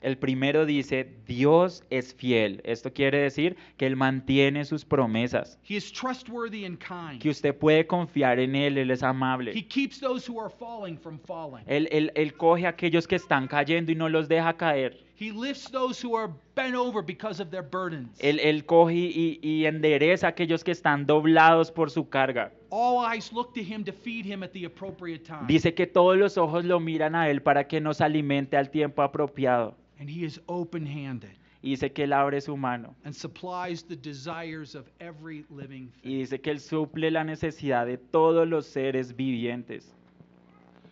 [0.00, 2.60] El primero dice, Dios es fiel.
[2.64, 7.20] Esto quiere decir que Él mantiene sus promesas, He is trustworthy and kind.
[7.20, 9.52] que usted puede confiar en Él, Él es He amable.
[9.68, 11.64] keeps those who are falling from falling.
[11.66, 15.04] Él, él- él coge a aquellos que están cayendo y no los deja caer.
[15.18, 18.18] He lifts those who are bent over because of their burdens.
[18.20, 22.52] Él, él coge y, y endereza a aquellos que están doblados por su carga.
[22.70, 25.46] All eyes look to him to feed him at the appropriate time.
[25.46, 29.02] Dice que todos los ojos lo miran a Él para que nos alimente al tiempo
[29.02, 29.74] apropiado.
[30.00, 31.30] And he is open handed
[31.62, 32.94] Y dice que Él abre su mano.
[33.04, 36.18] and supplies the desires of every living Y thing.
[36.18, 39.92] dice que Él suple la necesidad de todos los seres vivientes.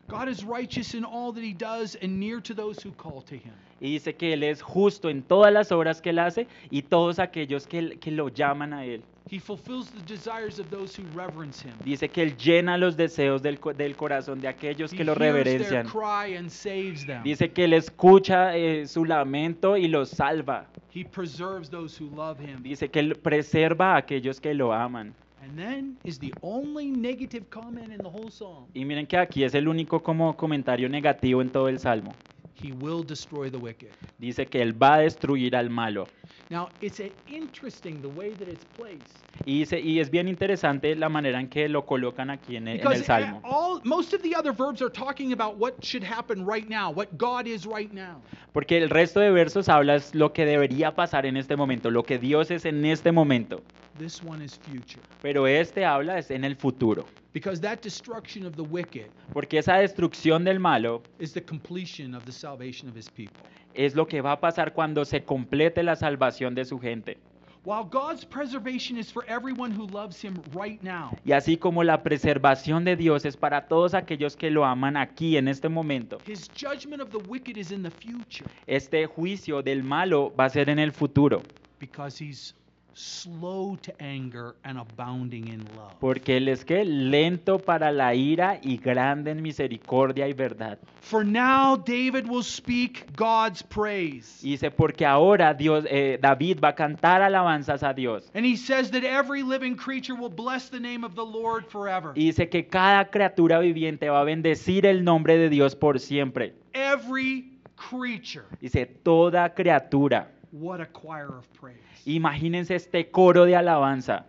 [0.08, 3.34] God is righteous in all that he does and near to those who call to
[3.36, 3.52] him.
[3.80, 7.18] Y dice que Él es justo en todas las obras que Él hace y todos
[7.18, 9.02] aquellos que, que lo llaman a Él.
[9.30, 11.72] He fulfills the desires of those who reverence him.
[11.82, 15.18] Dice que Él llena los deseos del, del corazón de aquellos He que lo hears
[15.18, 15.86] their reverencian.
[15.86, 17.22] cry and saves them.
[17.22, 20.66] Dice que Él escucha eh, su lamento y los salva.
[20.94, 22.62] He preserves those who love him.
[22.62, 25.14] Dice que Él preserva a aquellos que lo aman.
[25.42, 28.66] And then is the only negative comment in the whole psalm.
[28.74, 32.14] Y miren que aquí es el único como comentario negativo en todo el Salmo.
[32.62, 33.90] He will destroy the wicked.
[34.18, 36.07] Dice que Él va a destruir al malo.
[36.50, 39.24] Now, it's interesting the way that it's placed.
[39.44, 42.74] Y, dice, y es bien interesante la manera en que lo colocan aquí en el,
[42.74, 43.40] en el Because Salmo.
[43.44, 47.09] all, most of the other verbs are talking about what should happen right now, what
[47.18, 48.20] God is right now.
[48.52, 52.05] Porque el resto de versos habla es lo que debería pasar en este momento, lo
[52.05, 53.62] que Dios es en este momento.
[53.98, 55.02] This one is future.
[55.22, 57.05] Pero este habla es en el futuro.
[57.35, 62.24] Because that destruction of the wicked Porque esa destrucción del malo is the completion of
[62.24, 63.37] the salvation of his people.
[63.74, 67.18] es lo que va a pasar cuando se complete la salvación de su gente.
[67.64, 72.03] While God's preservation is for everyone who loves him right now, Y así como la
[72.03, 76.49] preservación de Dios es para todos aquellos que lo aman aquí en este momento, his
[76.55, 80.68] judgment of the wicked is in the future este juicio del malo va a ser
[80.68, 81.43] en el futuro.
[81.80, 82.55] because he's
[82.95, 85.92] slow to anger and abounding in love.
[86.01, 90.78] Porque Él es que lento para la ira y grande en misericordia y verdad.
[91.01, 94.40] For now, David will speak God's praise.
[94.42, 98.30] Y dice, porque ahora Dios, eh, David va a cantar alabanzas a Dios.
[98.34, 102.12] And he says that every living creature will bless the name of the Lord forever.
[102.14, 106.55] Y dice que cada criatura viviente va a bendecir el nombre de Dios por siempre.
[106.72, 108.45] Every creature.
[108.61, 110.34] Dice, toda criatura.
[110.55, 111.78] What a choir of praise.
[112.07, 114.24] Imagínense este coro de alabanza.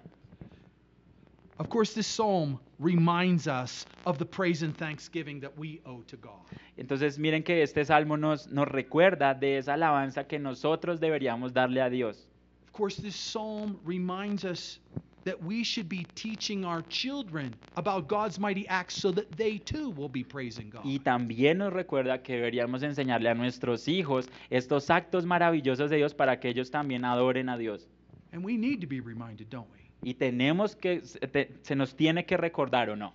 [1.59, 6.17] Of course, this psalm reminds us of the praise and thanksgiving that we owe to
[6.17, 6.41] God.
[6.79, 11.79] Entonces miren que este salmo nos, nos recuerda de esa alabanza que nosotros deberíamos darle
[11.79, 12.25] a Dios.
[12.65, 14.79] Of course, this psalm reminds us
[15.25, 19.89] that we should be teaching our children about God's mighty acts so that they too
[19.89, 20.85] will be praising God.
[20.85, 26.13] Y también nos recuerda que deberíamos enseñarle a nuestros hijos estos actos maravillosos de Dios
[26.13, 27.87] para que ellos también adoren a Dios.
[28.31, 29.79] And we need to be reminded, don't we?
[30.09, 33.13] Y tenemos que, se te- se nos tiene que recordar o no,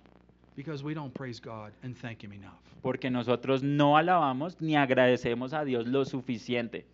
[0.57, 2.59] Because we don't praise God and thank Him enough.
[2.81, 6.85] porque nosotros no alabamos ni agradecemos a Dios lo suficiente.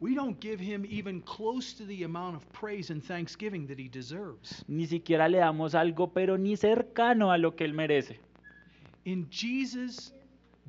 [0.00, 3.88] We don't give Him even close to the amount of praise and thanksgiving that He
[3.88, 4.64] deserves.
[4.68, 8.18] Ni siquiera le damos algo, pero ni cercano a lo que Él merece.
[9.04, 10.12] In Jesus,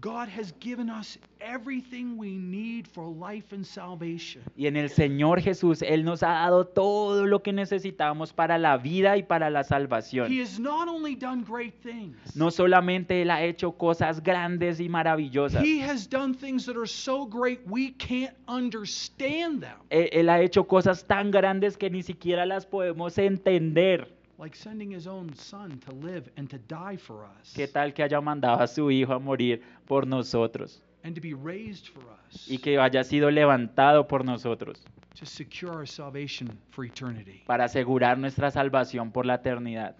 [0.01, 4.41] God has given us everything we need for life and salvation.
[4.55, 8.77] Y en el Señor Jesús, Él nos ha dado todo lo que necesitamos para la
[8.77, 10.31] vida y para la salvación.
[10.31, 14.87] He has not only done great things, No solamente Él ha hecho cosas grandes y
[14.87, 19.77] maravillosas, He has done things that are so great we can't understand them.
[19.89, 24.18] Él, Él ha hecho cosas tan grandes que ni siquiera las podemos entender.
[24.39, 28.03] Like sending His own Son to live and to die for us, ¿Qué tal que
[28.05, 32.47] haya mandado a su Hijo a morir por nosotros and to be raised for us,
[32.49, 34.81] y que haya sido levantado por nosotros
[35.15, 37.43] to secure our salvation for eternity.
[37.45, 39.95] para asegurar nuestra salvación por la eternidad?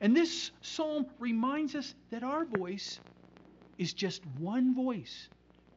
[0.00, 3.00] And this psalm reminds us that our voice
[3.78, 5.28] is just one voice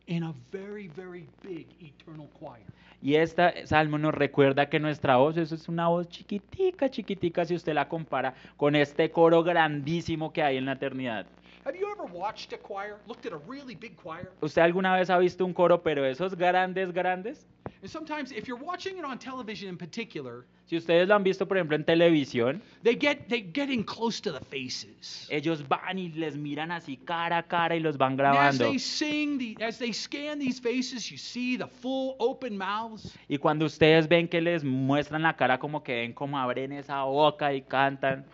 [0.08, 2.64] in a very, very big eternal choir.
[3.02, 7.56] Y este salmo nos recuerda que nuestra voz eso es una voz chiquitica, chiquitica si
[7.56, 11.26] usted la compara con este coro grandísimo que hay en la eternidad.
[11.66, 12.98] Have you ever watched a choir?
[13.08, 14.30] Looked at a really big choir?
[14.42, 17.46] ¿Usted alguna vez ha visto un coro, pero esos grandes, grandes?
[17.82, 21.46] And sometimes, if you're watching it on television in particular, Si ustedes lo han visto,
[21.46, 25.28] por ejemplo, en televisión, they get they get in close to the faces.
[25.30, 28.66] ellos van y les miran así cara a cara y los van grabando.
[28.66, 33.14] they sing, the, as they scan these faces, you see the full open mouths.
[33.30, 37.04] Y cuando ustedes ven que les muestran la cara como que ven como abren esa
[37.04, 38.26] boca y cantan.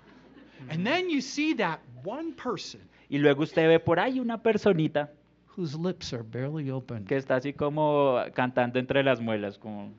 [0.69, 5.12] And then you see that one person Y luego usted ve por ahí una personita
[5.57, 7.05] whose lips are barely open.
[7.05, 9.91] que está así como cantando entre las muelas, como...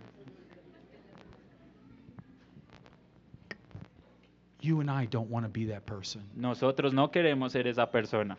[4.62, 6.22] You and I don't want to be that person.
[6.36, 8.36] Nosotros no queremos ser esa persona,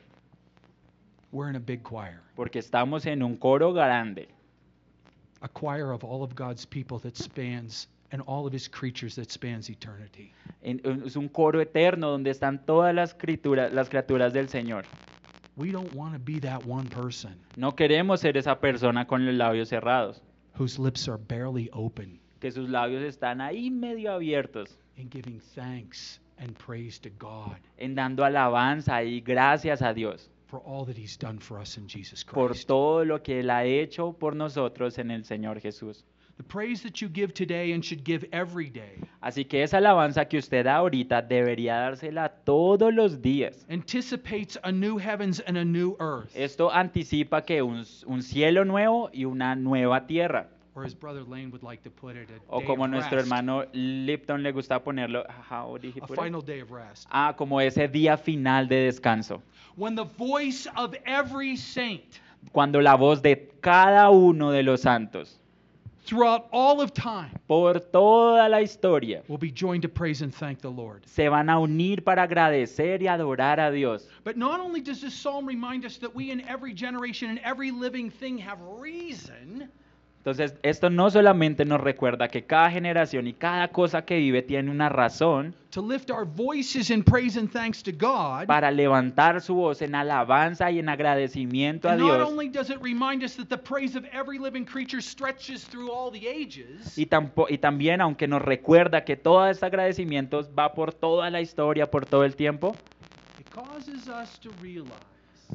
[1.32, 4.28] We're in a big choir, porque estamos en un coro grande,
[5.42, 9.30] a choir of all of God's people that spans and all of his creatures that
[9.30, 10.32] spans eternity.
[10.64, 14.86] en- es un coro eterno donde están todas las criaturas, las criaturas del Señor.
[15.58, 19.36] We don't want to be that one person No queremos ser esa persona con los
[19.36, 20.22] labios cerrados,
[20.58, 26.20] whose lips are barely open que sus labios están ahí medio abiertos, in giving thanks
[26.38, 31.18] and praise to God en dando alabanza y gracias a Dios for all that he's
[31.18, 32.68] done for us in Jesus por Christ.
[32.68, 36.04] todo lo que Él ha hecho por nosotros en el Señor Jesús.
[36.42, 40.28] The praise that you give today and should give every day Así que esa alabanza
[40.28, 43.64] que usted da ahorita debería dársela todos los días.
[43.70, 46.36] anticipates a new heavens and a new earth.
[46.36, 50.48] Esto anticipa que un, un cielo nuevo y una nueva tierra.
[50.74, 53.66] Or as Brother Lane would like to put it, a, O como nuestro rest, hermano
[53.74, 56.24] Lipton le gusta ponerlo, how did he a put it?
[56.24, 57.08] final day of rest.
[57.12, 59.44] Ah, como ese día final de descanso.
[59.76, 62.20] When the voice of every saint
[62.52, 65.40] Cuando la voz de cada uno de los santos,
[66.04, 70.62] throughout all of time por toda la historia, will be joined to praise and thank
[70.62, 71.04] the Lord.
[71.06, 74.08] se van a unir para agradecer y adorar a Dios.
[74.24, 77.72] But not only does this psalm remind us that we in every generation and every
[77.72, 79.70] living thing have reason
[80.22, 84.70] Entonces, esto no solamente nos recuerda que cada generación y cada cosa que vive tiene
[84.70, 88.46] una razón to lift our voices in praise and thanks to God.
[88.46, 92.30] para levantar su voz en alabanza y en agradecimiento a Dios.
[92.30, 96.12] only does it remind us that the praise of every living creature stretches through all
[96.12, 97.10] the ages, Y,
[97.50, 102.06] y también, aunque nos recuerda que todo este agradecimiento va por toda la historia, por
[102.06, 102.76] todo el tiempo,
[103.40, 103.48] it
[104.08, 104.94] us to realize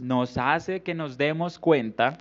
[0.01, 2.19] nos hace que nos demos cuenta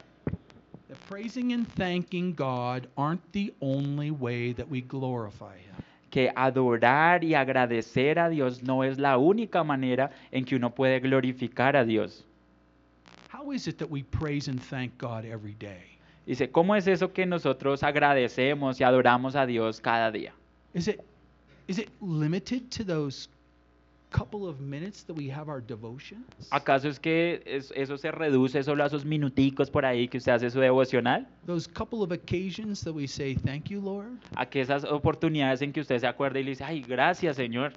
[0.88, 5.76] that praising and thanking God aren't the only way that we glorify Him.
[6.16, 11.02] que adorar y agradecer a Dios no es la única manera en que uno puede
[11.02, 12.24] glorificar a Dios.
[13.30, 15.98] How is it that we praise and thank God every day?
[16.26, 20.32] Dice, ¿cómo es eso que nosotros agradecemos y adoramos a Dios cada día?
[20.74, 21.02] Is it
[21.68, 23.28] is it limited to those
[26.52, 30.32] ¿Acaso es que es- eso se reduce solo a esos minuticos por ahí que usted
[30.32, 31.28] hace su devocional?
[31.46, 34.18] Those couple of occasions that we say thank you, Lord?
[34.36, 37.74] ¿A que esas oportunidades en que usted se acuerda y le dice, ay, gracias Señor?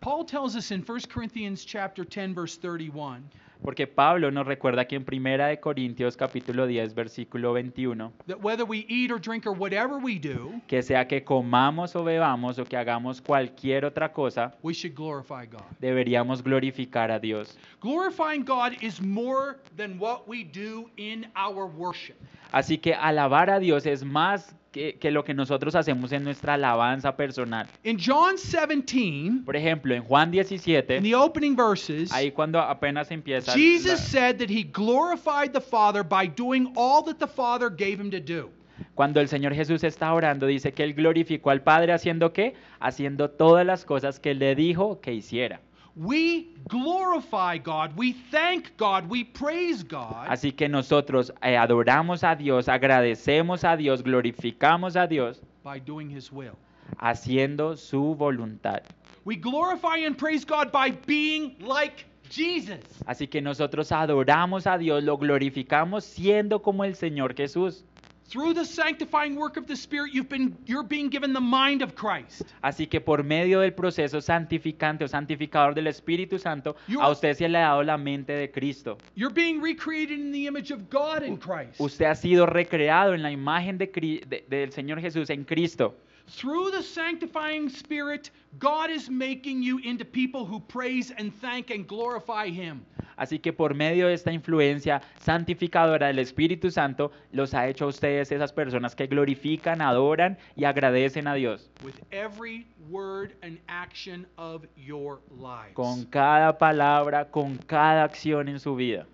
[0.00, 3.24] Paul tells us in 1 Corinthians chapter 10 verse 31
[3.62, 8.64] Porque Pablo nos recuerda aquí en Primera de Corintios capítulo 10 versículo 21 that whether
[8.64, 12.64] we eat or drink or whatever we do, que sea que comamos o bebamos o
[12.64, 15.64] que hagamos cualquier otra cosa, we should glorify God.
[15.80, 17.56] deberíamos glorificar a Dios.
[17.80, 22.16] Glorifying God is more than what we do in our worship.
[22.52, 26.54] Así que alabar a Dios es más que, que lo que nosotros hacemos en nuestra
[26.54, 27.66] alabanza personal.
[27.82, 33.10] In John 17, Por ejemplo, en Juan in 17, the opening verses, ahí cuando apenas
[33.10, 37.70] empieza, Jesus la- said that he glorified the Father by doing all that the Father
[37.70, 38.50] gave him to do.
[38.94, 42.52] cuando el Señor Jesús está orando, dice que Él glorificó al Padre haciendo qué?
[42.78, 45.60] Haciendo todas las cosas que Él le dijo que hiciera.
[45.96, 52.36] We glorify God, we thank God, we praise God Así que nosotros eh, adoramos a
[52.36, 56.52] Dios, agradecemos a Dios, glorificamos a Dios, by doing his will.
[56.98, 58.82] haciendo su voluntad.
[59.24, 62.80] We glorify and praise God by being like Jesus.
[63.06, 67.84] Así que nosotros adoramos a Dios, lo glorificamos siendo como el Señor Jesús.
[68.28, 71.94] Through the sanctifying work of the Spirit, you've been you're being given the mind of
[71.94, 72.42] Christ.
[72.60, 77.34] Así que por medio del proceso santificante o santificador del Espíritu Santo, You- a usted
[77.36, 78.98] se le ha dado la mente de Cristo.
[79.14, 81.78] You're being recreated in the image of God in Christ.
[81.80, 85.94] Usted ha sido recreado en la imagen de de- del Señor Jesús en Cristo.
[86.28, 91.86] Through the sanctifying Spirit, God is making you into people who praise and thank and
[91.86, 92.84] glorify Him.
[93.16, 97.88] Así que por medio de esta influencia santificadora del Espíritu Santo, los ha hecho a
[97.88, 101.70] ustedes esas personas que glorifican, adoran y agradecen a Dios.
[101.82, 105.74] with every word and action of your lives.
[105.74, 109.06] Con cada palabra, con cada acción en su vida.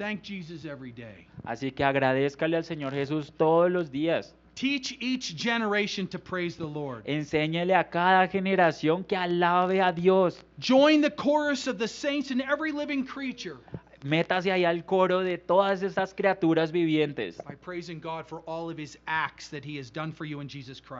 [0.00, 1.26] Thank Jesus every day.
[1.44, 4.32] Así que agradezcale al Señor Jesús todos los días.
[4.54, 7.04] Teach each generation to praise the Lord.
[7.04, 10.42] Enséñele a cada generación que alabe a Dios.
[10.58, 13.58] Join the chorus of the saints and every living creature
[14.02, 17.36] Métase ahí al coro de todas estas criaturas vivientes.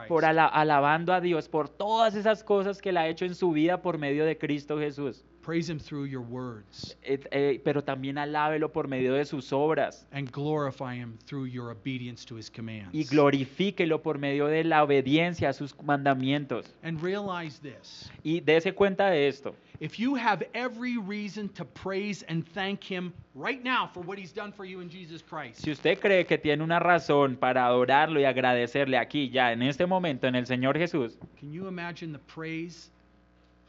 [0.07, 3.51] Por ala- alabando a Dios por todas esas cosas que él ha hecho en su
[3.51, 5.23] vida por medio de Cristo Jesús.
[5.43, 10.05] Praise him through your words Eh, eh, pero también alábelo por medio de sus obras.
[10.11, 12.93] and glorify him through your obedience to his commands.
[12.93, 16.71] Y glorifíquelo por medio de la obediencia a sus mandamientos.
[16.83, 18.11] And realize this.
[18.23, 19.55] Y dése cuenta de esto.
[19.81, 24.31] If you have every reason to praise and thank him right now for what he's
[24.31, 28.19] done for you in Jesus Christ, Si usted cree que tiene una razón para adorarlo
[28.19, 32.19] y agradecerle aquí, ya en este momento, en el Señor Jesús, can you imagine the
[32.27, 32.91] praise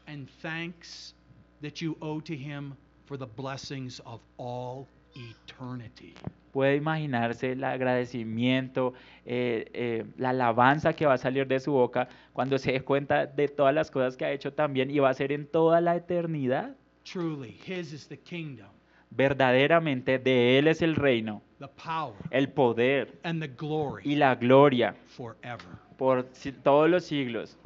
[0.05, 1.15] and thanks
[1.61, 6.13] that you owe to him for the blessings of all eternity?
[6.53, 8.93] puede imaginarse el agradecimiento,
[9.25, 13.25] eh, eh, la alabanza que va a salir de su boca cuando se dé cuenta
[13.25, 15.95] de todas las cosas que ha hecho también y va a ser en toda la
[15.95, 16.75] eternidad.
[17.03, 18.67] Truly, his is the kingdom,
[19.09, 24.35] Verdaderamente de Él es el reino, the power, el poder and the glory y la
[24.35, 25.65] gloria forever.
[25.97, 26.23] por
[26.63, 27.57] todos los siglos.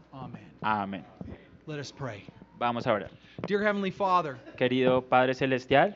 [0.61, 1.03] Amén.
[1.67, 2.23] Let us pray.
[2.57, 3.11] Vamos a orar.
[3.47, 5.95] Dear Heavenly Father, Querido Padre Celestial,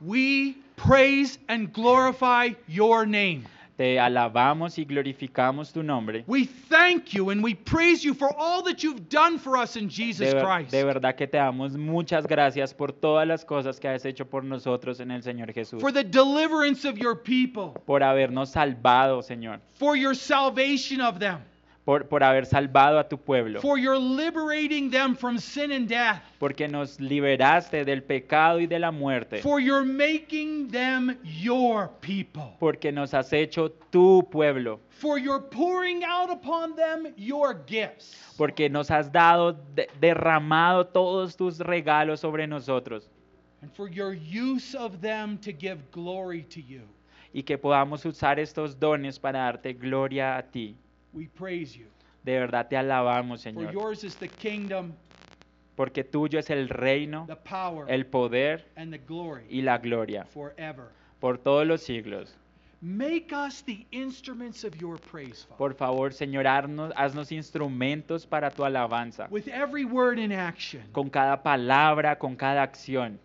[0.00, 3.44] we praise and glorify your name.
[3.76, 6.22] te alabamos y glorificamos tu nombre.
[6.26, 9.88] We thank you and we praise you for all that you've done for us in
[9.88, 10.70] Jesus De, ver- Christ.
[10.70, 14.44] de verdad que te damos muchas gracias por todas las cosas que has hecho por
[14.44, 15.80] nosotros en el Señor Jesús.
[15.80, 19.60] For the deliverance of your people, Por habernos salvado, Señor.
[19.72, 21.38] for your salvation of them,
[21.84, 23.60] Por, por haber salvado a tu pueblo.
[23.60, 28.78] for your liberating them from sin and death, Porque nos liberaste del pecado y de
[28.78, 29.38] la muerte.
[29.40, 34.78] for your making them your people, Porque nos has hecho tu pueblo.
[34.90, 38.14] for your pouring out upon them your gifts.
[38.36, 43.08] Porque nos has dado, de- derramado todos tus regalos sobre nosotros.
[43.62, 46.82] and for your use of them to give glory to you.
[47.32, 50.76] Y que podamos usar estos dones para darte gloria a ti.
[51.12, 51.86] We praise you.
[52.24, 53.72] De verdad te alabamos, For Señor.
[53.72, 54.92] yours is the kingdom,
[55.76, 60.24] Porque tuyo es el reino, the power, el poder and the glory y la gloria.
[60.24, 60.88] forever.
[61.20, 62.36] Por todos los siglos.
[62.82, 65.56] Make us the instruments of your praise, Father.
[65.58, 69.28] Por favor, Señor, haznos, haznos instrumentos para tu alabanza.
[69.30, 70.82] With every word in action.
[70.92, 73.18] Con cada palabra, con cada acción.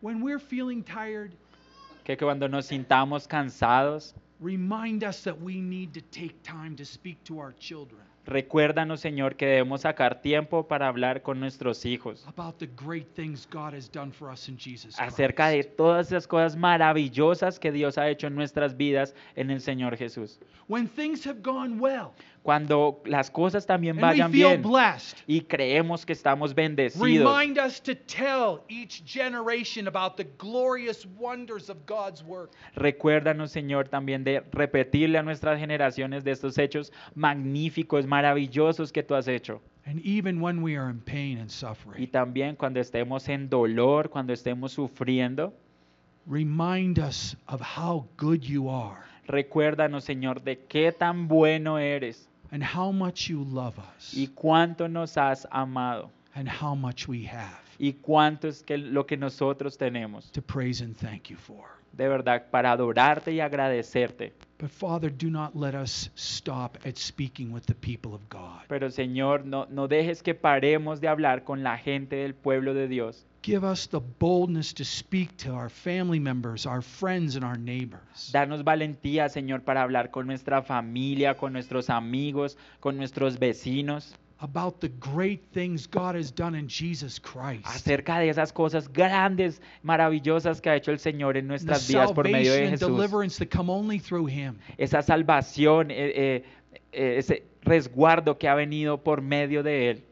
[0.00, 1.32] When we're feeling tired,
[2.04, 7.22] Que cuando nos sintamos cansados, remind us that we need to take time to speak
[7.24, 12.58] to our children recuérdanos, Señor, que debemos sacar tiempo para hablar con nuestros hijos about
[12.58, 15.76] the great things God has done for us in Jesus acerca de Christ.
[15.76, 20.40] todas esas cosas maravillosas que Dios ha hecho en nuestras vidas en el Señor Jesús.
[20.66, 22.14] When things have gone well
[22.46, 27.92] Cuando las cosas también vayan bien blessed, y creemos que estamos bendecidos, remind us to
[27.92, 32.52] tell each generation about the glorious wonders of God's work.
[32.76, 39.16] recuérdanos, Señor, también de repetirle a nuestras generaciones de estos hechos magníficos, maravillosos que tú
[39.16, 39.60] has hecho.
[39.84, 44.08] And even when we are in pain and Y suffering, también cuando estemos en dolor,
[44.08, 45.52] cuando estemos sufriendo,
[46.28, 52.62] remind us of how good you are recuérdanos, Señor, de qué tan bueno eres and
[52.62, 57.66] how much you love us y cuánto nos has amado and how much we have
[57.78, 60.30] y cuánto es que lo que nosotros tenemos.
[60.32, 61.76] to praise and thank you for.
[61.92, 64.34] De verdad, para adorarte y agradecerte.
[64.58, 68.66] But Father, do not let us stop at speaking with the people of God.
[68.68, 72.88] Pero Señor, no, no dejes que paremos de hablar con la gente del pueblo de
[72.88, 73.26] Dios.
[73.46, 78.32] Give us the boldness to speak to our family members, our friends, and our neighbors
[78.32, 84.80] Danos valentía, Señor, para hablar con nuestra familia, con nuestros amigos, con nuestros vecinos, about
[84.80, 87.64] the great things God has done in Jesus Christ.
[87.66, 92.10] acerca de esas cosas grandes, maravillosas que ha hecho el Señor en The nuestras vidas
[92.12, 92.96] por medio de salvation and Jesús.
[92.96, 94.58] deliverance that come only through Him.
[94.76, 96.44] Esa salvación, eh, eh,
[96.90, 100.02] eh, ese resguardo que ha venido por medio de Él,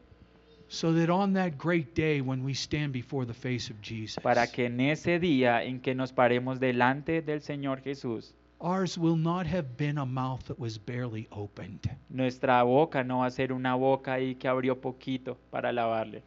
[0.75, 4.45] So that on that great day when we stand before the face of Jesus, para
[4.45, 9.47] que en ese día en que nos paremos delante del Señor Jesús, ours will not
[9.47, 13.73] have been a mouth that was barely opened, nuestra boca no va a ser una
[13.77, 16.21] boca ahí que abrió poquito para alabarle,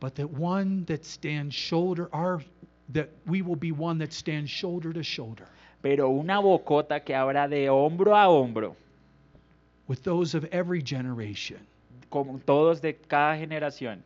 [0.00, 2.42] but that one that stands shoulder our
[2.90, 5.46] that we will be one that stands shoulder to shoulder
[5.80, 8.76] pero una bocota que abra de hombro a hombro
[9.86, 11.66] with those of every generation,
[12.08, 14.02] con todos de cada generación,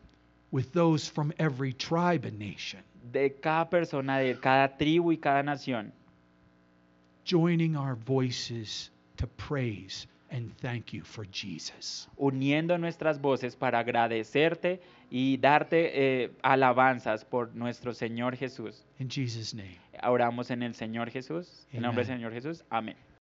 [0.51, 2.81] with those from every tribe and nation,
[3.11, 5.91] de cada persona, de cada tribu y cada nación,
[7.25, 12.09] joining our voices to praise and thank you for Jesus.
[12.17, 18.83] uniendo nuestras voces para agradecerte y darte eh, alabanzas por nuestro Señor Jesús.
[18.99, 19.79] In Jesus' name.
[20.03, 22.15] Oramos en el Señor Jesús, en nombre del.
[22.17, 22.63] Señor Jesús.
[22.69, 22.95] Amén.